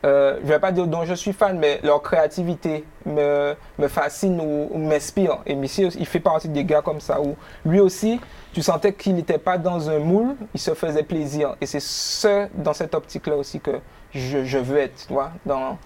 [0.05, 4.41] euh, je vais pas dire dont je suis fan, mais leur créativité me, me fascine
[4.41, 5.39] ou, ou m'inspire.
[5.47, 8.21] Et Missy, il fait partie des gars comme ça, où lui aussi,
[8.53, 11.57] tu sentais qu'il n'était pas dans un moule, il se faisait plaisir.
[11.61, 13.73] Et c'est ce, dans cette optique-là aussi que
[14.13, 15.77] je, je veux être, tu vois, dans,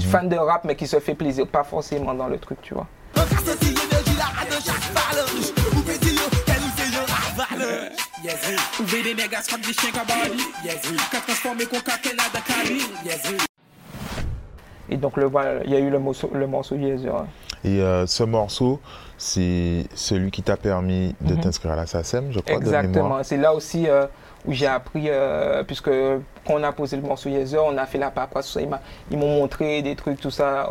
[0.00, 2.86] fan de rap, mais qui se fait plaisir, pas forcément dans le truc, tu vois.
[14.88, 17.26] Et donc, le, voilà, il y a eu le morceau, le morceau hein.
[17.64, 18.80] Et euh, ce morceau,
[19.18, 22.56] c'est celui qui t'a permis de t'inscrire à la SACEM, je crois.
[22.56, 22.62] Mhm.
[22.62, 23.22] Exactement.
[23.24, 24.06] C'est là aussi euh,
[24.44, 27.98] où j'ai appris, euh, puisque quand on a posé le morceau Yeezer, on a fait
[27.98, 28.80] la paperasse, tout ça.
[29.10, 30.68] Ils m'ont montré des trucs, tout ça.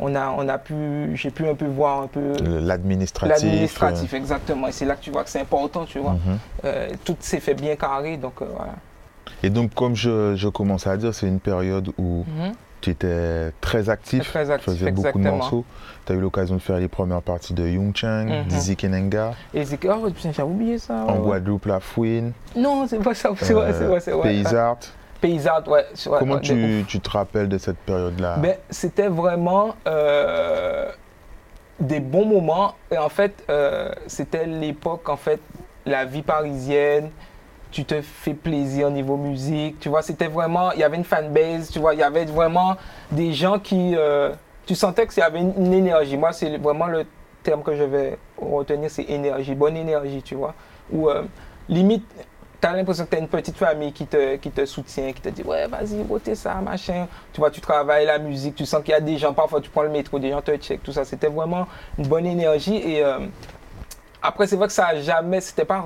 [0.00, 0.74] Euh, on a, on a pu,
[1.14, 3.42] j'ai pu un peu voir un peu L'administratif.
[3.42, 4.68] l'administratif, exactement.
[4.68, 6.12] Et c'est là que tu vois que c'est important, tu vois.
[6.12, 6.38] Mhm.
[6.64, 8.72] Euh, tout s'est fait bien carré, donc euh, voilà.
[8.72, 9.30] euh.
[9.42, 12.52] Et donc, comme je, je commençais à dire, c'est une période où Mhm.
[12.80, 15.64] tu étais très actif, Très actif, tu faisais beaucoup de morceaux.
[16.06, 18.44] Tu as eu l'occasion de faire les premières parties de Young Chang, Mhm.
[18.48, 21.04] Dizzy Kenenga, Et oh, putain, j'ai oublié ça.
[21.06, 21.18] en ouais.
[21.20, 24.28] Guadeloupe, La Fouine, Non, c'est pas ça, c'est vrai, c'est vrai, c'est vrai.
[24.30, 24.78] Paysart.
[25.20, 25.86] Paysart, ouais.
[26.06, 28.36] vrai, Comment ouais, tu, tu te rappelles de cette période-là?
[28.38, 30.90] Ben, c'était vraiment euh,
[31.78, 32.74] des bons moments.
[32.90, 35.40] Et en fait, euh, c'était l'époque, en fait,
[35.86, 37.10] la vie parisienne.
[37.70, 39.78] Tu te fais plaisir au niveau musique.
[39.78, 40.72] Tu vois, c'était vraiment.
[40.72, 41.70] Il y avait une fanbase.
[41.70, 42.76] Tu vois, il y avait vraiment
[43.12, 43.94] des gens qui.
[43.96, 44.32] euh,
[44.66, 46.16] tu sentais qu'il y avait une, une énergie.
[46.16, 47.04] Moi, c'est vraiment le
[47.42, 49.54] terme que je vais retenir c'est énergie.
[49.54, 50.54] Bonne énergie, tu vois.
[50.92, 51.08] Ou
[51.68, 52.04] limite.
[52.60, 55.20] Tu as l'impression que tu as une petite famille qui te, qui te soutient, qui
[55.22, 57.06] te dit Ouais, vas-y, votez ça, machin.
[57.32, 59.70] Tu vois, tu travailles la musique, tu sens qu'il y a des gens, parfois tu
[59.70, 61.04] prends le métro, des gens te check, tout ça.
[61.06, 61.66] C'était vraiment
[61.98, 62.76] une bonne énergie.
[62.76, 63.20] Et euh,
[64.22, 65.82] après, c'est vrai que ça a jamais, c'était pas,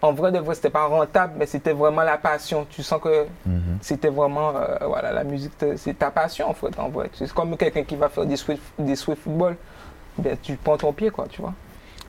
[0.00, 2.66] en vrai de vrai, c'était pas rentable, mais c'était vraiment la passion.
[2.70, 3.78] Tu sens que Mhm.
[3.82, 7.10] c'était vraiment, euh, voilà, la musique, c'est ta passion en fait, en vrai.
[7.12, 9.56] C'est comme quelqu'un qui va faire des souhaits, des football.
[10.16, 11.52] Ben, tu prends ton pied, quoi, tu vois.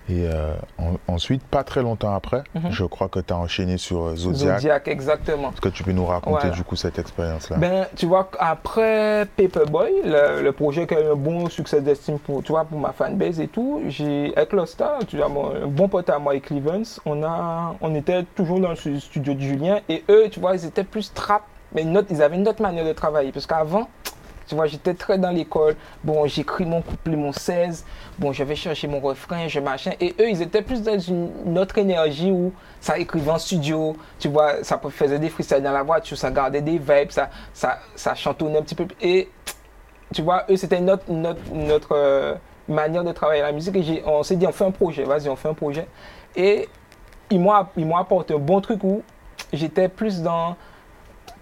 [0.10, 2.72] Et euh, en- ensuite, pas très longtemps après, Mhm.
[2.72, 4.60] je crois que tu as enchaîné sur euh, Zodiac.
[4.60, 5.52] Zodiac, exactement.
[5.52, 6.56] Est-ce que tu peux nous raconter Voilà.
[6.56, 7.56] du coup cette expérience-là?
[7.58, 12.20] Ben, tu vois, après Paperboy, le, le projet qui a eu un bon succès d'estime
[12.20, 15.68] pour, tu vois, pour ma fanbase et tout, j'ai, avec Losta, tu vois, mon, un
[15.68, 19.34] bon pote à moi, Mike Evans, on, a, on était toujours dans le stu- studio
[19.34, 22.36] de Julien et eux, tu vois, ils étaient plus trap, mais une autre- ils avaient
[22.36, 23.32] une autre manière de travailler.
[23.32, 23.88] Parce qu'avant,
[24.48, 25.76] tu vois, j'étais très dans l'école.
[26.04, 27.86] Bon, j'écris mon couplet, mon 16.
[28.20, 29.92] Bon, je vais chercher mon refrain, je machin.
[30.00, 33.96] Et eux, ils étaient plus dans une, autre énergie où ça écrivait en studio.
[34.20, 37.80] Tu vois, ça faisait des freestyles dans la voiture, ça gardait des vibes, ça, ça,
[37.96, 38.88] ça chantonnait un petit peu.
[39.02, 39.30] Et
[40.14, 42.36] tu vois, eux, c'était autre, une autre, euh,
[42.68, 43.76] manière de travailler la musique.
[43.76, 45.88] Et on s'est dit, on fait un projet, vas-y, on fait un projet.
[46.36, 46.68] Et
[47.30, 49.02] ils m'ont apporté un bon truc où
[49.52, 50.56] j'étais plus dans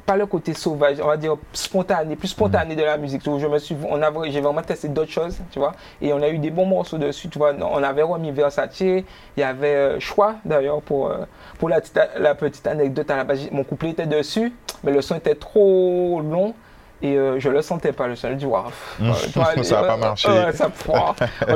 [0.05, 3.21] pas le côté sauvage, on va dire spontané, plus spontané de la musique.
[3.23, 5.73] je me suis, on a, j'ai vraiment testé d'autres choses, tu vois.
[6.01, 7.53] Et on a eu des bons morceaux dessus, tu vois.
[7.59, 9.03] On avait remis Versace, il
[9.37, 11.25] y avait euh, Choix d'ailleurs pour, euh,
[11.59, 11.81] pour la,
[12.17, 13.49] la petite anecdote à la base.
[13.51, 16.53] Mon couplet était dessus, mais le son était trop long.
[17.03, 18.29] Et euh, je le sentais pas, le son.
[18.29, 18.65] Je dis, waouh.
[18.99, 19.13] Mm.
[19.63, 20.29] Ça a ouais, pas marché.
[20.29, 20.69] ouais, ça,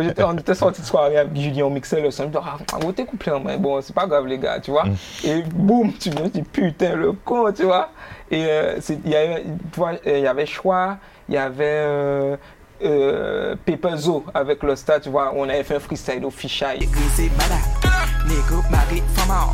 [0.02, 2.24] était, on était sortis de soirée avec Julien, on mixait le son.
[2.24, 4.86] Je dis, ah, on tes couplets, mais bon, c'est pas grave, les gars, tu vois.
[4.86, 4.96] Mm.
[5.26, 7.90] Et boum, tu tu dis, putain, le con, tu vois.
[8.32, 10.98] Et euh, il y, avait, tu vois, euh, il y avait Choix,
[11.30, 12.38] il y avait euh,
[12.84, 13.96] euh, Paper
[14.34, 15.32] avec le stade, tu vois.
[15.36, 16.88] On avait fait un freestyle au fichaille.
[18.28, 19.50] Négo mari fama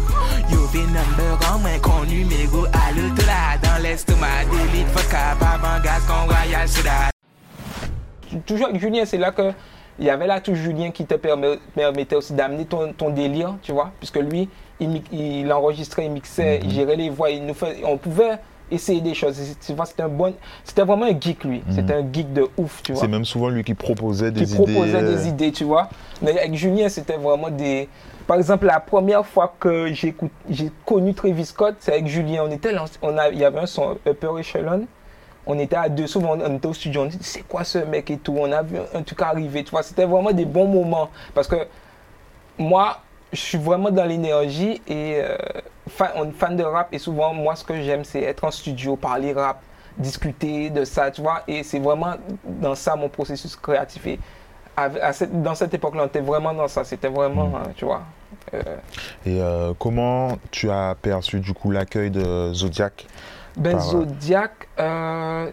[0.50, 5.80] Yo be number un moins connu mégo à l'autola Dans l'estomac d'élite, faut capable en
[5.84, 7.10] gaz qu'on royal soda
[8.46, 9.52] toujours avec Julien, c'est là que
[10.00, 13.56] il y avait là tout Julien qui te permet- permettait aussi d'amener ton, ton délire,
[13.62, 14.48] tu vois, puisque lui,
[14.80, 18.40] il, il enregistrait, il mixait, il gérait les voix, il nous fait, on pouvait
[18.72, 19.36] essayer des choses.
[19.60, 23.02] C'était un bon, c'était vraiment un geek lui, c'était un geek de ouf, tu vois
[23.02, 24.64] C'est même souvent lui qui proposait des qui idées.
[24.64, 25.90] proposait euh, des idées, tu vois.
[26.22, 27.90] Mais avec Julien, c'était vraiment des.
[28.28, 30.16] Par exemple, la première fois que j'ai
[30.86, 32.44] connu Travis Scott, c'est avec Julien.
[32.48, 34.86] On était là, on a, il y avait un son Upper Echelon.
[35.46, 38.12] On était à deux, souvent on était au studio, on dit c'est quoi ce mec
[38.12, 38.36] et tout.
[38.38, 39.84] On a vu un truc arriver, tu vois.
[39.84, 41.10] C'était vraiment des bons moments.
[41.34, 41.56] Parce que
[42.60, 43.00] moi,
[43.32, 45.38] je suis vraiment dans l'énergie et euh,
[45.88, 49.62] fan, de rap et souvent, moi, ce que j'aime, c'est être en studio, parler rap,
[49.98, 51.44] discuter de ça, tu vois.
[51.48, 54.06] Et c'est vraiment dans ça mon processus créatif.
[54.08, 54.20] Et
[54.78, 56.84] à cette, dans cette époque-là, on était vraiment dans ça.
[56.84, 57.74] C'était vraiment, mm.
[57.76, 58.02] tu vois.
[58.54, 58.62] Euh,
[59.26, 63.06] et euh, comment tu as perçu du coup l'accueil de Zodiac
[63.58, 64.70] ben, euh, Zodiac,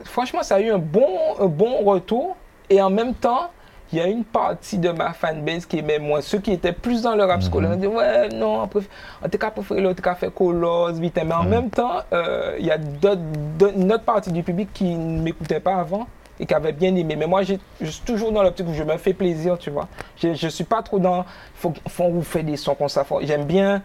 [0.05, 1.09] franchement, ça a eu un bon,
[1.41, 2.37] un bon retour.
[2.71, 3.51] Et en même temps,
[3.93, 6.21] il y a une partie de ma fanbase qui aimait moins.
[6.21, 9.81] Ceux qui étaient plus dans le rap scolaire, mm ouais, non, on tout cas préféré
[9.81, 11.19] l'autre cas fait Colosse, vite.
[11.25, 11.51] Mais en mhm.
[11.51, 16.07] même temps, il y a une autre partie du public qui ne m'écoutait pas avant
[16.41, 17.17] et qui avait bien aimé.
[17.17, 19.89] Mais moi, je suis toujours dans l'optique où je me fais plaisir, tu vois.
[20.17, 21.25] Je ne suis pas trop dans.
[21.55, 23.05] Faut, faut vous faire des sons comme ça.
[23.23, 23.83] J'aime bien.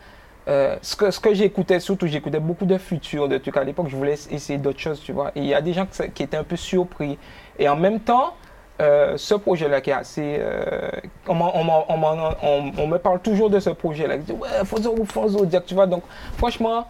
[0.48, 3.88] Euh, ce que, ce que j'écoutais, surtout, j'écoutais beaucoup de futurs, de trucs à l'époque.
[3.90, 5.32] Je voulais essayer d'autres choses, tu vois.
[5.36, 7.18] Et il y a des gens qui, étaient un peu surpris.
[7.58, 8.36] Et en même temps,
[8.82, 10.38] euh, ce projet-là qui est assez.
[10.40, 10.90] Euh,
[11.28, 14.16] on, on, me parle toujours de ce projet-là.
[14.16, 15.88] Ouais, faut ou faut Zodiac, tu vois.
[15.88, 16.04] Donc,
[16.38, 16.88] franchement,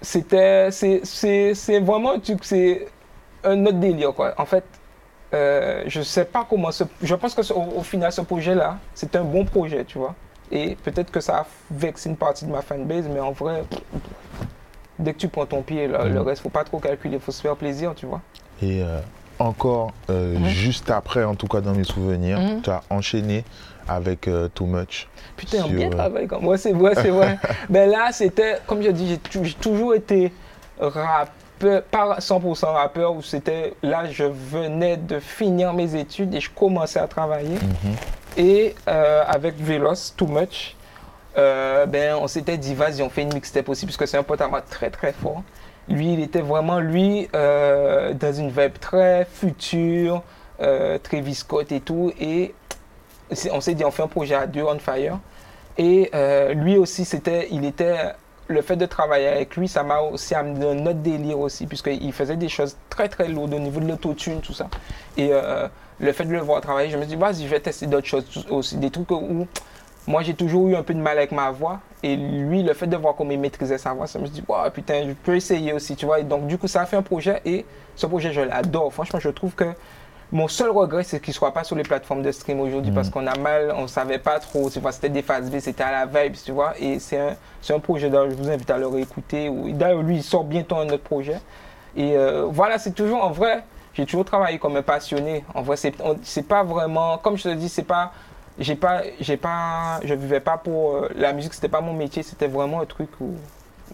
[0.00, 0.70] c'était.
[0.70, 2.14] C'est vraiment.
[2.42, 2.88] C'est
[3.44, 4.34] un autre délire, quoi.
[4.38, 4.64] En fait,
[5.34, 9.16] euh, je sais pas comment ce, je pense que au, final ce projet là c'est
[9.16, 10.14] un bon projet tu vois
[10.52, 13.64] et peut-être que ça a vexé une partie de ma fanbase mais en vrai
[14.98, 16.18] dès que tu prends ton pied le mm.
[16.18, 18.20] reste faut pas trop calculer faut se faire plaisir tu vois
[18.62, 19.00] et euh,
[19.38, 22.62] encore euh, juste après en tout cas dans mes souvenirs mm-hmm.
[22.62, 23.44] tu as enchaîné
[23.88, 28.58] avec Too Much putain bien travaillé comme moi c'est vrai c'est vrai mais là c'était
[28.66, 30.32] comme je dis j'ai toujours été
[30.78, 31.30] rap
[31.90, 36.98] pas 100% rappeur, où c'était là, je venais de finir mes études et je commençais
[36.98, 37.56] à travailler.
[37.56, 37.96] Mhm.
[38.36, 40.76] Et euh, avec Velos, Too Much,
[41.36, 44.40] euh, ben, on s'était dit, vas-y, on fait une mixtape aussi, puisque c'est un pote
[44.40, 45.42] à moi très très fort.
[45.88, 50.22] Lui, il était vraiment, lui, euh, dans une vibe très future,
[51.02, 52.12] très viscote et tout.
[52.20, 52.54] Et
[53.52, 55.18] on s'est dit, on fait un projet à deux, On Fire.
[55.76, 56.10] Et
[56.54, 58.14] lui aussi, c'était, il était
[58.48, 62.12] le fait de travailler avec lui, ça m'a aussi amené un autre délire aussi, puisqu'il
[62.12, 64.68] faisait des choses très très lourdes au niveau de l'autotune, tout ça.
[65.16, 65.66] Et euh,
[65.98, 68.46] le fait de le voir travailler, je me dis, vas-y, je vais tester d'autres choses
[68.50, 69.46] aussi, des trucs où
[70.06, 71.80] moi j'ai toujours eu un peu de mal avec ma voix.
[72.02, 74.68] Et lui, le fait de voir comment il maîtrisait sa voix, ça me dit, wow,
[74.70, 76.20] putain, je peux essayer aussi, tu vois.
[76.20, 77.64] Et donc, du coup, ça a fait un projet et
[77.96, 78.92] ce projet, je l'adore.
[78.92, 79.64] Franchement, je trouve que
[80.30, 83.08] mon seul regret, c'est qu'il ne soit pas sur les plateformes de stream aujourd'hui parce
[83.08, 83.10] mm.
[83.12, 84.68] qu'on a mal, on ne savait pas trop.
[84.68, 86.74] Tu vois, c'était des phases B, c'était à la vibe, tu vois.
[86.78, 87.36] Et c'est un,
[87.70, 89.50] un, projet, je vous invite à le réécouter.
[89.72, 91.40] D'ailleurs, lui, il sort bientôt un autre projet.
[91.96, 93.64] Et euh, voilà, c'est toujours, en vrai,
[93.94, 95.44] j'ai toujours travaillé comme un passionné.
[95.54, 98.12] En vrai, c'est pas vraiment, comme je te dis, c'est pas,
[98.58, 102.22] j'ai pas, j'ai pas, je vivais pas pour euh, la musique, c'était pas mon métier,
[102.22, 103.34] c'était vraiment un truc où,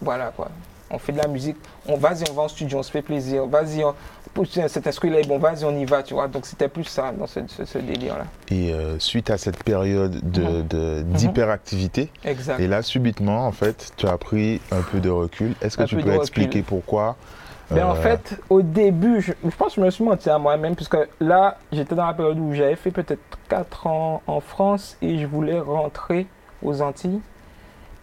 [0.01, 0.49] voilà quoi
[0.91, 3.45] on fait de la musique, on vas-y, on va en studio, on se fait plaisir,
[3.47, 3.83] vas-y,
[4.67, 6.27] cet instrument là bon, vas-y, on y va, tu vois.
[6.27, 8.25] Donc c'était plus ça dans ce, délire-là.
[8.49, 10.67] Et euh, suite à cette période mhm.
[10.71, 11.03] Mhm.
[11.13, 12.09] d'hyperactivité,
[12.59, 15.55] et là, subitement, en fait, tu as pris un peu de recul.
[15.61, 17.15] Est-ce que tu peux expliquer pourquoi
[17.71, 20.37] ben, En euh, fait, au début, je, je, pense que je me suis menti à
[20.37, 24.97] moi-même, puisque là, j'étais dans la période où j'avais fait peut-être 4 ans en France
[25.01, 26.27] et je voulais rentrer
[26.61, 27.21] aux Antilles.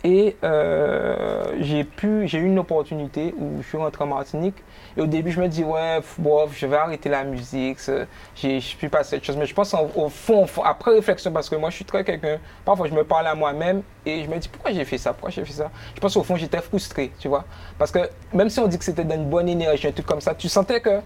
[0.05, 4.55] Et euh, j'ai pu, j'ai eu une opportunité où je suis rentré en Martinique.
[4.97, 7.79] Et au début, je me dis, ouais, bof, je vais arrêter la musique.
[7.85, 9.37] Je ne suis pas cette chose.
[9.37, 12.39] Mais je pense au fond, après réflexion, parce que moi, je suis très quelqu'un.
[12.65, 15.13] Parfois, je me parle à moi-même et je me dis, pourquoi j'ai fait ça?
[15.13, 15.71] Pourquoi j'ai fait ça?
[15.95, 17.45] Je pense au fond, j'étais frustré, tu vois?
[17.77, 17.99] Parce que
[18.33, 20.81] même si on dit que c'était d'une bonne énergie, un truc comme ça, tu sentais
[20.81, 21.03] qu'il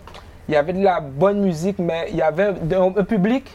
[0.51, 3.51] y avait de la bonne musique, mais il y avait un, public,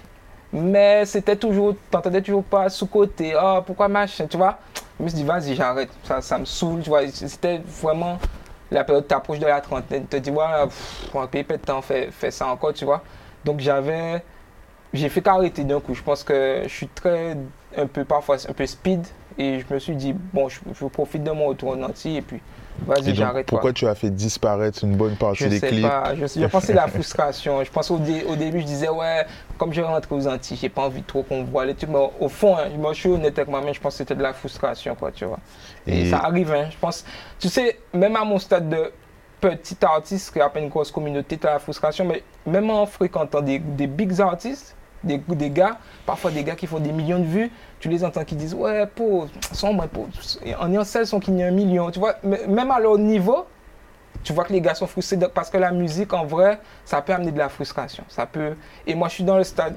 [0.52, 3.36] mais c'était toujours, t'entendais toujours pas sous-côté.
[3.40, 4.58] Oh, pourquoi machin, tu vois?
[5.00, 5.90] Je me suis dit, vas-y, j'arrête.
[6.04, 7.08] Ça, ça me saoule, tu vois.
[7.08, 8.18] C'était vraiment
[8.72, 10.04] la période, t'approches de la trentaine.
[10.04, 10.68] Tu te dis, voilà,
[11.12, 13.04] pour un peu de temps, fais, fais ça encore, tu vois.
[13.46, 14.24] Donc j'avais.
[14.94, 15.94] J'ai fait qu'arrêter d'un coup.
[15.94, 17.38] Je pense que je suis très,
[17.76, 19.06] un peu parfois, un peu speed.
[19.38, 22.16] Et je me suis dit, bon, je, je profite de mon retour en entier.
[22.18, 22.42] Et puis,
[22.86, 23.48] Vas-y, j'arrête.
[23.48, 26.16] Pourquoi tu as fait disparaître une bonne partie des clips pas.
[26.16, 27.64] Je, je c'est la frustration.
[27.64, 29.26] Je pense au, au, début, je disais, ouais,
[29.58, 31.90] comme je rentre aux Antilles, j'ai pas envie trop qu'on voit les trucs.
[31.90, 34.34] Mais au fond, hein, je suis honnête avec moi-même, je pense que c'était de la
[34.34, 35.40] frustration, quoi, tu vois.
[35.86, 37.06] Et, ça arrive, hein, je pense.
[37.40, 38.92] Tu sais, même à mon stade de
[39.40, 43.42] petit artiste qui a une grosse communauté, tu as la frustration, mais même en fréquentant
[43.42, 47.26] des, des big artistes, des, des gars, parfois des gars qui font des millions de
[47.26, 50.10] vues, tu les entends qui disent ouais pauvre, sont moins pauvres.
[50.60, 51.92] En ayant celles sont qui n'y a un million.
[51.92, 53.46] Tu vois, même à leur niveau,
[54.24, 57.14] tu vois que les gars sont frustrés parce que la musique en vrai, ça peut
[57.14, 58.04] amener de la frustration.
[58.08, 58.56] Ça peut.
[58.86, 59.76] Et moi je suis dans le stade,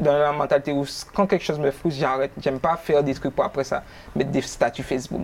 [0.00, 0.84] dans la mentalité où
[1.14, 2.30] quand quelque chose me frustre, j'arrête.
[2.40, 3.82] J'aime pas faire des trucs pour après ça,
[4.14, 5.22] mettre des statuts Facebook,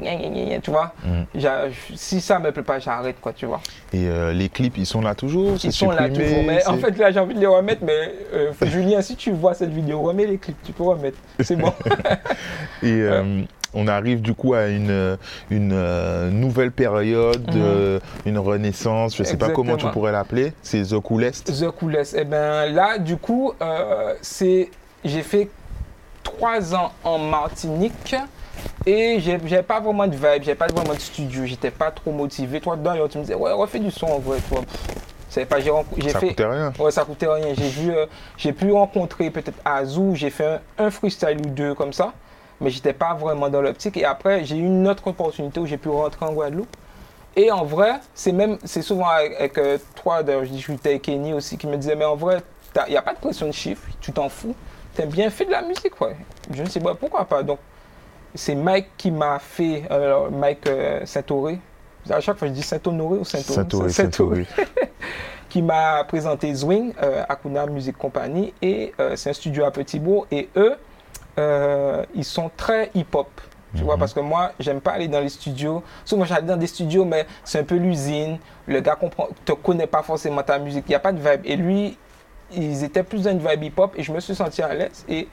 [0.62, 0.92] tu vois.
[1.04, 1.70] Mm.
[1.94, 3.60] Si ça me plaît pas, j'arrête, quoi, tu vois.
[3.92, 6.42] Et euh, les clips, ils sont là toujours Ils sont là toujours.
[6.44, 9.54] Mais en fait, là, j'ai envie de les remettre, mais euh, Julien, si tu vois
[9.54, 11.18] cette vidéo, remets les clips, tu peux remettre.
[11.40, 11.72] C'est bon.
[12.82, 13.42] Et euh,
[13.74, 15.16] on arrive du coup à une,
[15.50, 17.62] une euh, nouvelle période, Mhm.
[17.62, 21.52] euh, une renaissance, je sais pas comment tu pourrais l'appeler, c'est The Coolest.
[21.58, 22.16] The Coolest.
[22.18, 24.70] Eh ben là, du coup, euh, c'est
[25.04, 25.48] j'ai fait
[26.22, 28.14] trois ans en Martinique
[28.86, 32.60] et j'avais pas vraiment de vibe, j'avais pas vraiment de studio, j'étais pas trop motivé.
[32.60, 34.60] Toi, dedans, tu me disais, ouais, refais du son en vrai, toi.
[34.62, 35.70] Pff, pas, j'ai
[36.10, 36.28] Ça fait.
[36.28, 36.72] coûtait rien.
[36.78, 37.54] Ouais, ça coûtait rien.
[37.58, 38.06] J'ai vu, euh,
[38.36, 40.46] j'ai pu rencontrer peut-être Azou, j'ai fait
[40.78, 42.12] un, un freestyle ou deux comme ça,
[42.60, 43.96] mais j'étais pas vraiment dans l'optique.
[43.96, 46.76] Et après, j'ai eu une autre opportunité où j'ai pu rentrer en Guadeloupe.
[47.36, 51.32] Et en vrai, c'est même, c'est souvent avec, euh, toi, d'ailleurs, je discutais avec Kenny
[51.32, 52.42] aussi, qui me disait, mais en vrai,
[52.86, 54.54] il n'y a pas de pression de chiffres, tu t'en fous.
[54.94, 56.16] T'aimes bien fait de la musique, ouais.
[56.52, 57.42] Je suis dit, bah, pourquoi pas.
[57.42, 57.58] Donc,
[58.34, 61.58] c'est Mike qui m'a fait, euh, Mike euh, Saint-Auré.
[62.08, 64.46] À chaque fois, je dis Saint-Honoré ou Saint-Auré Saint-Auré, Saint-Auré.
[65.54, 70.26] qui m'a présenté Zwing, euh, Akuna Music Company, et euh, c'est un studio à Petit-Bourg,
[70.32, 70.74] et eux,
[71.38, 73.28] euh, ils sont très hip-hop.
[73.76, 75.82] Tu vois, parce que moi, j'aime pas aller dans les studios.
[76.04, 78.38] Souvent, j'allais dans des studios, mais c'est un peu l'usine.
[78.68, 80.84] Le gars comprend, te connaît pas forcément ta musique.
[80.86, 81.40] Il n'y a pas de vibe.
[81.44, 81.98] Et lui,
[82.52, 85.04] ils étaient plus dans une vibe hip-hop, et je me suis senti à l'aise.
[85.08, 85.26] Et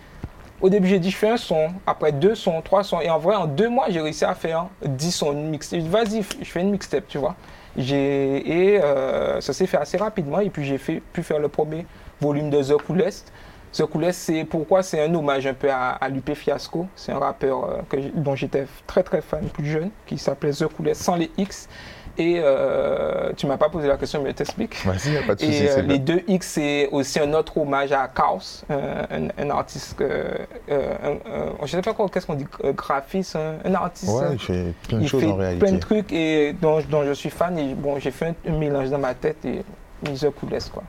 [0.59, 1.69] au début, j'ai dit, je fais un son.
[1.85, 2.99] Après deux sons, trois sons.
[3.01, 5.81] Et en vrai, en deux mois, j'ai réussi à faire 10 sons, une mixtape.
[5.81, 7.35] Vas-y, je fais une mixtape, tu vois.
[7.77, 10.39] Et euh, ça s'est fait assez rapidement.
[10.39, 11.85] Et puis, j'ai fait, pu faire le premier
[12.19, 13.31] volume de The Coolest.
[13.73, 16.87] The Coolest, c'est pourquoi c'est un hommage un peu à, à Lupe Fiasco.
[16.95, 20.67] C'est un rappeur euh, que dont j'étais très très fan plus jeune, qui s'appelait The
[20.67, 21.69] Coolest sans les X.
[22.17, 24.75] Et euh, tu m'as pas posé la question, mais je t'explique.
[24.85, 25.63] Vas-y, pas de souci.
[25.63, 29.95] Et euh, les deux X, c'est aussi un autre hommage à Chaos, un, un artiste,
[30.01, 30.33] euh,
[30.69, 34.11] un- un- je sais pas quoi, qu'est-ce qu'on dit, graphiste, un, artiste.
[34.11, 35.65] Ouais, il fait plein de choses en réalité.
[35.65, 37.57] plein de trucs et dont, dont je suis fan.
[37.57, 39.63] Et bon, j'ai fait un, mélange dans ma tête et
[40.05, 40.83] mis The Coolest, quoi.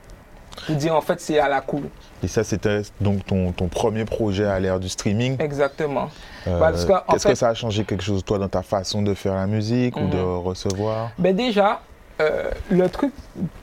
[0.65, 1.83] Pour dire, en fait, c'est à la cool.
[2.23, 5.35] Et ça, c'était donc ton, ton premier projet à l'ère du streaming.
[5.41, 6.09] Exactement.
[6.47, 9.13] Euh, parce Qu'est-ce fait- que ça a changé quelque chose, toi, dans ta façon de
[9.13, 10.37] faire la musique ou de Mhm.
[10.39, 11.11] recevoir?
[11.17, 11.81] Ben déjà,
[12.21, 13.11] euh, le truc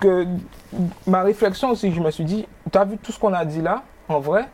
[0.00, 0.26] que
[1.07, 3.62] ma réflexion aussi, je me suis dit, tu as vu tout ce qu'on a dit
[3.62, 4.44] là, en vrai,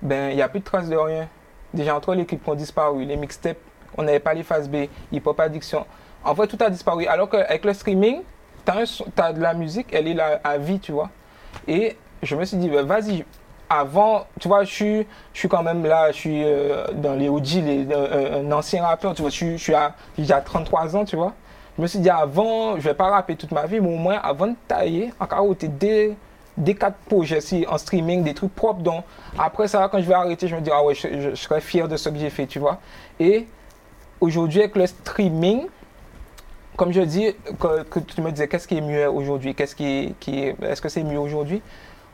[0.00, 1.28] ben il n'y a plus de traces de rien.
[1.74, 3.56] Déjà entre les clips qui ont disparu, les mixtapes,
[3.96, 5.84] on n'avait pas les phases B, hip hop addiction.
[6.24, 7.06] En vrai, tout a disparu.
[7.06, 8.20] Alors qu'avec le streaming,
[8.64, 8.72] tu
[9.20, 11.10] as, de la musique, elle est là à vie, tu vois.
[11.68, 13.24] Et je me suis dit, ben, vas-y,
[13.68, 17.28] avant, tu vois, je suis, je suis quand même là, je suis euh, dans les
[17.28, 20.94] OG, les, euh, un ancien rappeur, tu vois, je suis, je suis à, j'ai 33
[20.96, 21.32] ans, tu vois.
[21.78, 24.18] Je me suis dit, avant, je vais pas rapper toute ma vie, mais au moins,
[24.22, 26.14] avant de tailler, en carotte, des,
[26.58, 28.82] des quatre projets si, en streaming, des trucs propres.
[28.82, 29.04] Donc,
[29.38, 31.62] après ça, quand je vais arrêter, je me dis, ah ouais, je, je- je serais
[31.62, 32.78] fier de ce que j'ai fait, tu vois.
[33.18, 33.46] Et
[34.20, 35.62] aujourd'hui, avec le streaming,
[36.76, 39.54] comme je dis, que, tu me disais, qu'est-ce qui est mieux aujourd'hui?
[39.54, 41.62] Qu'est-ce qui est, qui est- est-ce que c'est mieux aujourd'hui?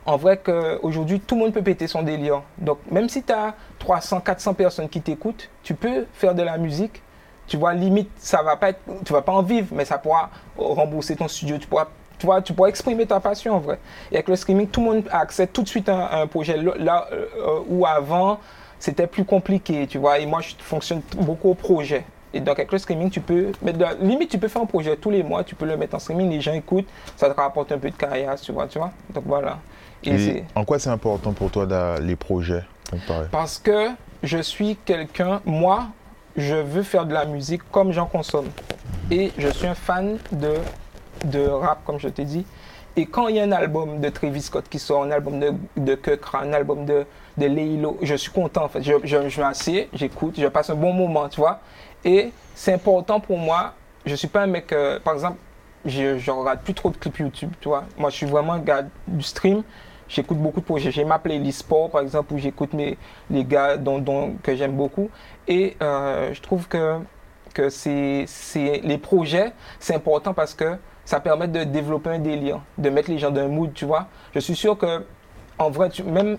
[0.07, 2.43] En vrai, qu'aujourd'hui, tout le monde peut péter son délire.
[2.57, 6.57] Donc, même si tu as 300, 400 personnes qui t'écoutent, tu peux faire de la
[6.57, 7.03] musique.
[7.47, 10.31] Tu vois, limite, ça va pas être, tu vas pas en vivre, mais ça pourra
[10.57, 11.59] rembourser ton studio.
[11.59, 11.89] Tu pourras,
[12.23, 13.79] vois, tu pourras exprimer ta passion en vrai.
[14.11, 16.57] Et avec le streaming, tout le monde a accès tout de suite à un, projet.
[16.57, 18.39] Là euh, où avant,
[18.79, 20.19] c'était plus compliqué, tu vois.
[20.19, 22.05] Et moi, je fonctionne beaucoup au projet.
[22.35, 25.11] Et donc, avec le streaming, tu peux la- limite, tu peux faire un projet tous
[25.11, 27.79] les mois, tu peux le mettre en streaming, les gens écoutent, ça te rapporte un
[27.79, 28.91] peu de carrière, tu vois, tu vois.
[29.15, 29.59] Donc voilà.
[30.05, 31.67] Et Et c'est en quoi c'est important pour toi
[32.01, 32.63] les projets
[33.31, 33.89] parce que
[34.23, 35.89] je suis quelqu'un, moi,
[36.37, 38.49] je veux faire de la musique comme j'en consomme.
[39.11, 40.55] Et je suis un fan de,
[41.25, 42.47] de rap, comme je t'ai dit.
[42.97, 45.53] Et quand il y a un album de Travis Scott qui sort, un album de,
[45.77, 47.05] de Kekra, un album de,
[47.37, 48.83] de Leilo, je suis content en fait.
[48.83, 51.61] Je, je, je m'assieds, j'écoute, je passe un bon moment, tu vois.
[52.05, 53.75] Et c'est important pour moi.
[54.07, 55.39] Je suis pas un mec, euh, par exemple,
[55.85, 57.85] je, je regarde plus trop de clips YouTube, tu vois.
[57.97, 59.63] Moi, je suis vraiment un gars du stream.
[60.09, 60.91] J'écoute beaucoup de projets.
[60.91, 62.97] J'ai ma playlist sport, par exemple, où j'écoute mes,
[63.31, 65.11] les gars dont, dont- que j'aime beaucoup.
[65.47, 66.99] Et euh, je trouve que,
[67.53, 72.61] que c'est, c'est, les projets, c'est important parce que ça permet de développer un délire,
[72.79, 74.07] de mettre les gens dans un mood, tu vois.
[74.35, 75.05] Je suis sûr que,
[75.59, 76.39] en vrai, tu, même,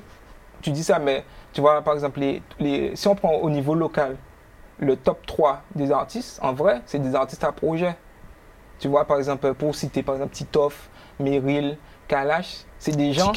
[0.62, 3.76] tu dis ça, mais tu vois, par exemple, les, les, si on prend au niveau
[3.76, 4.16] local,
[4.80, 7.96] le top 3 des artistes, en vrai, c'est des artistes à projet.
[8.80, 10.90] Tu vois, par exemple, pour citer, par exemple, Titoff,
[11.20, 13.34] Meryl, Kalash, c'est des gens.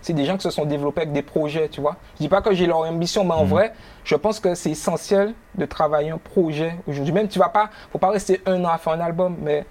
[0.00, 1.96] C'est des gens qui se sont développés avec des projets, tu vois.
[2.14, 3.50] Je dis pas que j'ai leur ambition, mais en Mhm.
[3.50, 3.74] vrai,
[4.04, 7.12] je pense que c'est essentiel de travailler un projet aujourd'hui.
[7.12, 9.66] Même tu vas pas, faut pas rester un an à faire un album, mais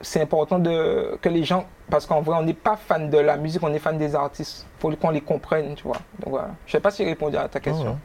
[0.00, 3.36] c'est important de, que les gens, parce qu'en vrai, on n'est pas fan de la
[3.36, 4.64] musique, on est fan des artistes.
[4.78, 5.96] Faut qu'on les comprenne, tu vois.
[6.20, 6.50] Donc voilà.
[6.66, 7.90] Je sais pas si j'ai répondu à ta question.
[7.92, 7.96] Ouais.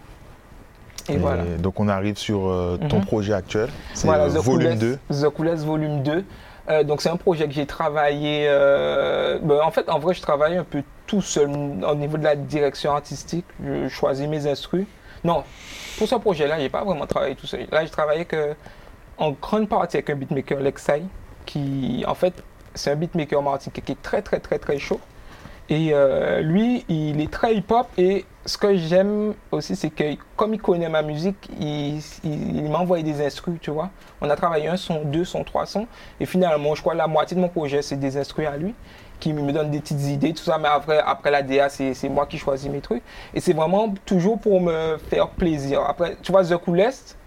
[1.10, 1.44] Et, Et voilà.
[1.60, 3.06] Donc on arrive sur euh, ton Mhm.
[3.06, 3.70] projet actuel.
[3.94, 5.26] C'est Voilà, euh, The volume Coolest- 2.
[5.28, 6.24] The Coolest Volume 2.
[6.70, 8.46] Euh, donc c'est un projet que j'ai travaillé.
[8.48, 12.24] euh, ben, en fait, en vrai, je travaille un peu tout seul au niveau de
[12.24, 13.46] la direction artistique.
[13.64, 14.86] Je choisis mes instrus.
[15.26, 15.44] Non,
[15.98, 17.66] pour ce projet-là, j'ai pas vraiment travaillé tout seul.
[17.72, 18.56] Là, j'ai travaillé que,
[19.18, 21.04] en grande partie avec un beatmaker, Lexai,
[21.46, 22.34] qui, en fait,
[22.76, 25.00] c'est un beatmaker martiniquais qui est très, très, très, très chaud.
[25.70, 27.88] Et euh, lui, il est très hip-hop.
[27.98, 30.04] Et ce que j'aime aussi, c'est que
[30.36, 32.02] comme il connaît ma musique, il,
[32.70, 33.90] m'a envoyé des instrus, tu vois.
[34.22, 35.88] On a travaillé un son, deux sons, trois sons.
[36.20, 38.76] Et finalement, je crois que la moitié de mon projet, c'est des instrus à lui
[39.20, 40.58] qui me donne des petites idées, tout ça.
[40.58, 43.04] Mais après, après la DA, c'est moi qui choisis mes trucs.
[43.34, 45.82] Et c'est vraiment toujours pour me faire plaisir.
[45.88, 47.18] Après, tu vois, The Coolest,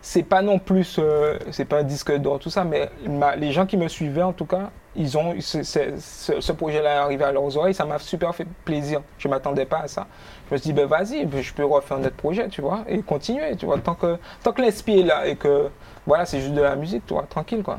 [0.00, 3.52] c'est pas non plus, euh, c'est pas un disque d'or, tout ça, mais ma- les
[3.52, 6.98] gens qui me suivaient, en tout cas, ils ont, ce, ce- ce- ce projet-là est
[6.98, 9.00] arrivé à leurs oreilles, ça m'a super fait plaisir.
[9.18, 10.06] Je m'attendais pas à ça.
[10.48, 12.84] Je me suis dit, ben vas-y, ben, je peux refaire un autre projet, tu vois,
[12.88, 15.68] et continuer, tu vois, tant que, tant que l'esprit est là et que,
[16.06, 17.78] voilà, c'est juste de la musique, tu vois, tranquille, quoi.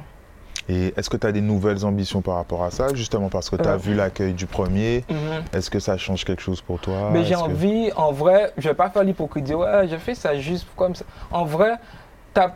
[0.69, 3.57] Et est-ce que tu as des nouvelles ambitions par rapport à ça, justement parce que
[3.57, 3.77] tu as Euh.
[3.77, 5.43] vu l'accueil du premier Mhm.
[5.53, 7.09] Est-ce que ça change quelque chose pour toi?
[7.11, 9.97] Mais j'ai Est-ce que- envie, en vrai, je vais pas faire l'hypocrite, dire ouais, j'ai
[9.97, 11.03] fait ça juste comme ça.
[11.31, 11.73] En vrai,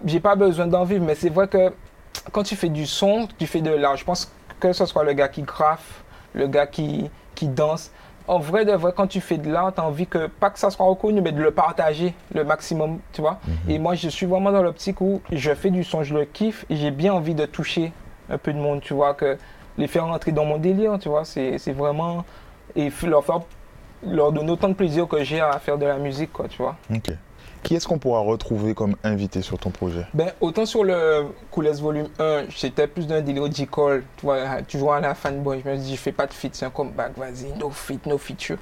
[0.05, 1.73] j'ai pas besoin d'en vivre, mais c'est vrai que
[2.31, 3.97] quand tu fais du son, tu fais de l'art.
[3.97, 6.03] Je pense que ce soit le gars qui graffe,
[6.33, 7.91] le gars qui, qui danse.
[8.27, 10.59] En vrai, de vrai, quand tu fais de l'art, tu as envie que, pas que
[10.59, 13.39] ça soit reconnu, mais de le partager le maximum, tu vois.
[13.69, 16.65] Et moi, je suis vraiment dans l'optique où je fais du son, je le kiffe,
[16.69, 17.93] et j'ai bien envie de toucher
[18.29, 19.37] un peu de monde, tu vois, que
[19.77, 21.23] les faire rentrer dans mon délire, tu vois.
[21.23, 22.25] C'est vraiment.
[22.75, 23.41] Et leur faire
[24.05, 26.75] leur donner autant de plaisir que j'ai à faire de la musique, quoi, tu vois.
[26.93, 27.11] Ok.
[27.63, 31.81] Qui est-ce qu'on pourra retrouver comme invité sur ton projet Ben, autant sur le Coolest
[31.81, 35.61] Volume 1, j'étais plus d'un délire J-Call, tu vois, toujours à la fanboy.
[35.63, 38.05] Je me suis dit, je fais pas de feat, c'est un comeback, vas-y, no feat,
[38.05, 38.57] no feature.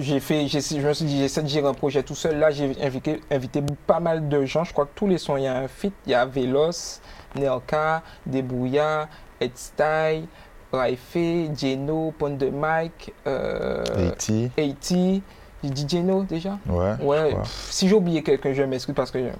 [0.00, 2.38] J'ai fait, je me suis dit, j'essaie de gérer un projet tout seul.
[2.38, 4.64] Là, j'ai invité, invité pas mal de gens.
[4.64, 5.92] Je crois que tous les sons, il y a un feat.
[6.06, 7.00] Il y a Velos,
[7.34, 9.08] Nelka, Debouya,
[9.40, 10.26] Ed Style,
[10.72, 15.20] Raifé, Geno, Pond de Mike, euh, Haiti 80.
[15.62, 16.58] J'ai dit Geno déjà?
[16.68, 16.94] Ouais.
[17.00, 19.30] je Ouais, pff, si j'ai oublié quelqu'un, je m'excuse parce que euh,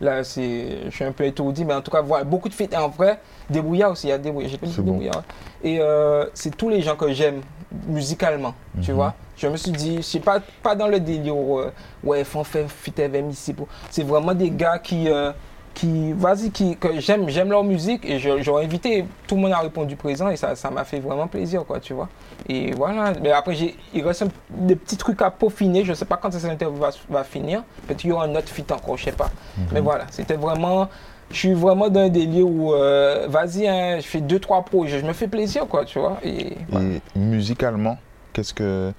[0.00, 2.72] là, c'est, je suis un peu étourdi, mais en tout cas, voilà, beaucoup de feats.
[2.72, 3.18] Et en vrai,
[3.50, 4.50] Débrouillard aussi, il y a Débrouillard.
[4.50, 4.92] J'ai pas dit C'est bon.
[4.92, 5.22] Débrouillard.
[5.64, 7.40] Et euh, c'est tous les gens que j'aime
[7.88, 8.96] musicalement, tu Mhm.
[8.96, 9.14] vois.
[9.36, 11.72] Je me suis dit, je sais pas, pas dans le délire, euh,
[12.04, 13.54] ouais, faut faire feat avec ici.
[13.90, 15.32] C'est vraiment des gars qui, euh,
[15.74, 19.58] qui vas-y, qui, que j'aime, j'aime leur musique et j'aurais invité, tout le monde a
[19.60, 22.08] répondu présent et ça, ça m'a fait vraiment plaisir, quoi, tu vois.
[22.48, 26.04] Et voilà, mais après, j'ai, il reste un- des petits trucs à peaufiner, je sais
[26.04, 28.96] pas quand cette interview va, va finir, peut-être qu'il y aura un autre fit encore,
[28.98, 29.30] je sais pas.
[29.72, 30.88] Mais voilà, c'était vraiment,
[31.30, 34.98] je suis vraiment dans un délire où, euh, vas-y, hein, je fais deux, trois projets,
[35.00, 36.18] je me fais plaisir, quoi, tu vois.
[36.22, 36.86] Et, voilà.
[37.16, 37.96] Et musicalement,
[38.34, 38.92] qu'est-ce que.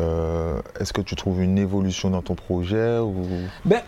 [0.00, 3.26] euh, Est-ce que tu trouves une évolution dans ton projet ou...
[3.64, 3.80] Ben,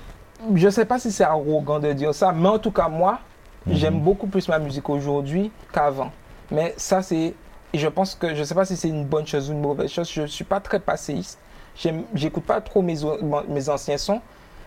[0.55, 3.21] je sais pas si c'est arrogant de dire ça, mais en tout cas, moi,
[3.67, 3.75] Mhm.
[3.75, 6.11] j'aime beaucoup plus ma musique aujourd'hui qu'avant.
[6.51, 7.35] Mais ça, c'est.
[7.73, 8.35] Je pense que.
[8.35, 10.11] Je sais pas si c'est une bonne chose ou une mauvaise chose.
[10.13, 11.39] Je suis pas très passéiste.
[12.15, 13.03] J'écoute pas trop mes,
[13.69, 14.21] anciens sons.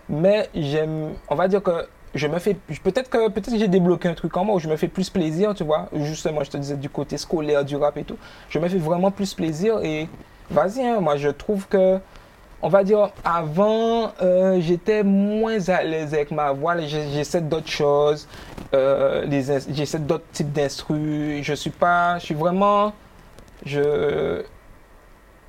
[0.08, 1.12] Mais j'aime.
[1.28, 1.86] On va dire que.
[2.14, 2.54] Je me fais.
[2.82, 5.10] Peut-être que, peut que j'ai débloqué un truc en moi où je me fais plus
[5.10, 5.88] plaisir, tu vois.
[5.94, 8.16] Justement, je te disais du côté scolaire, du rap et tout.
[8.48, 10.08] Je me fais vraiment plus plaisir et.
[10.50, 11.98] Vas-y, hein, moi, je trouve que
[12.62, 16.76] on va dire, avant, euh, j'étais moins à l'aise avec ma voix.
[16.80, 18.26] J'essaie d'autres choses.
[18.74, 19.24] Euh,
[19.70, 21.42] J'essaie d'autres types d'instrus.
[21.44, 22.18] Je suis pas.
[22.18, 22.92] Je suis vraiment.
[23.64, 24.42] Je.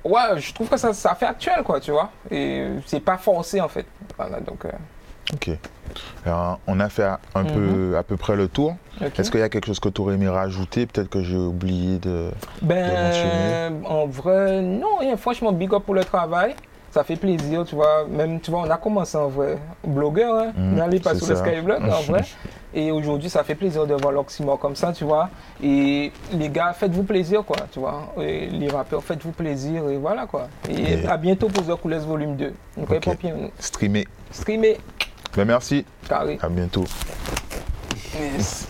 [0.04, 2.10] Ouais, je trouve que ça, ça fait actuel, quoi, tu vois.
[2.30, 3.86] Et c'est pas forcé, en fait.
[4.16, 4.64] Voilà, donc.
[4.64, 4.70] euh,
[5.32, 5.50] Ok.
[6.26, 8.74] Alors, on a fait un peu, à peu près le tour.
[9.16, 10.86] Est-ce qu'il y a quelque chose que tu aurais aimé rajouter?
[10.86, 12.30] Peut-être que j'ai oublié de.
[12.62, 16.54] Ben, en vrai, non, franchement, big up pour le travail.
[16.92, 18.04] Ça fait plaisir, tu vois.
[18.08, 19.58] Même, tu vois, on a commencé en vrai.
[19.86, 20.52] Blogueur, hein.
[20.56, 21.36] Mhm, N'allez pas c'est sur le.
[21.36, 22.22] Skyblog, en vrai.
[22.74, 25.28] Et aujourd'hui, ça fait plaisir de voir l'Oxymore comme ça, tu vois.
[25.62, 28.12] Et les gars, faites-vous plaisir, quoi, tu vois.
[28.20, 30.48] Et les rappeurs, faites-vous plaisir, et voilà, quoi.
[30.68, 32.52] Et Et- à bientôt pour The Coolest Volume 2.
[32.76, 33.06] Donc, Ok.
[33.06, 33.10] okay.
[33.58, 34.06] Streamer.
[34.32, 34.76] Streamer,
[35.36, 35.84] Ben, merci.
[36.08, 36.38] carré.
[36.42, 36.84] À bientôt.
[38.14, 38.66] Yes.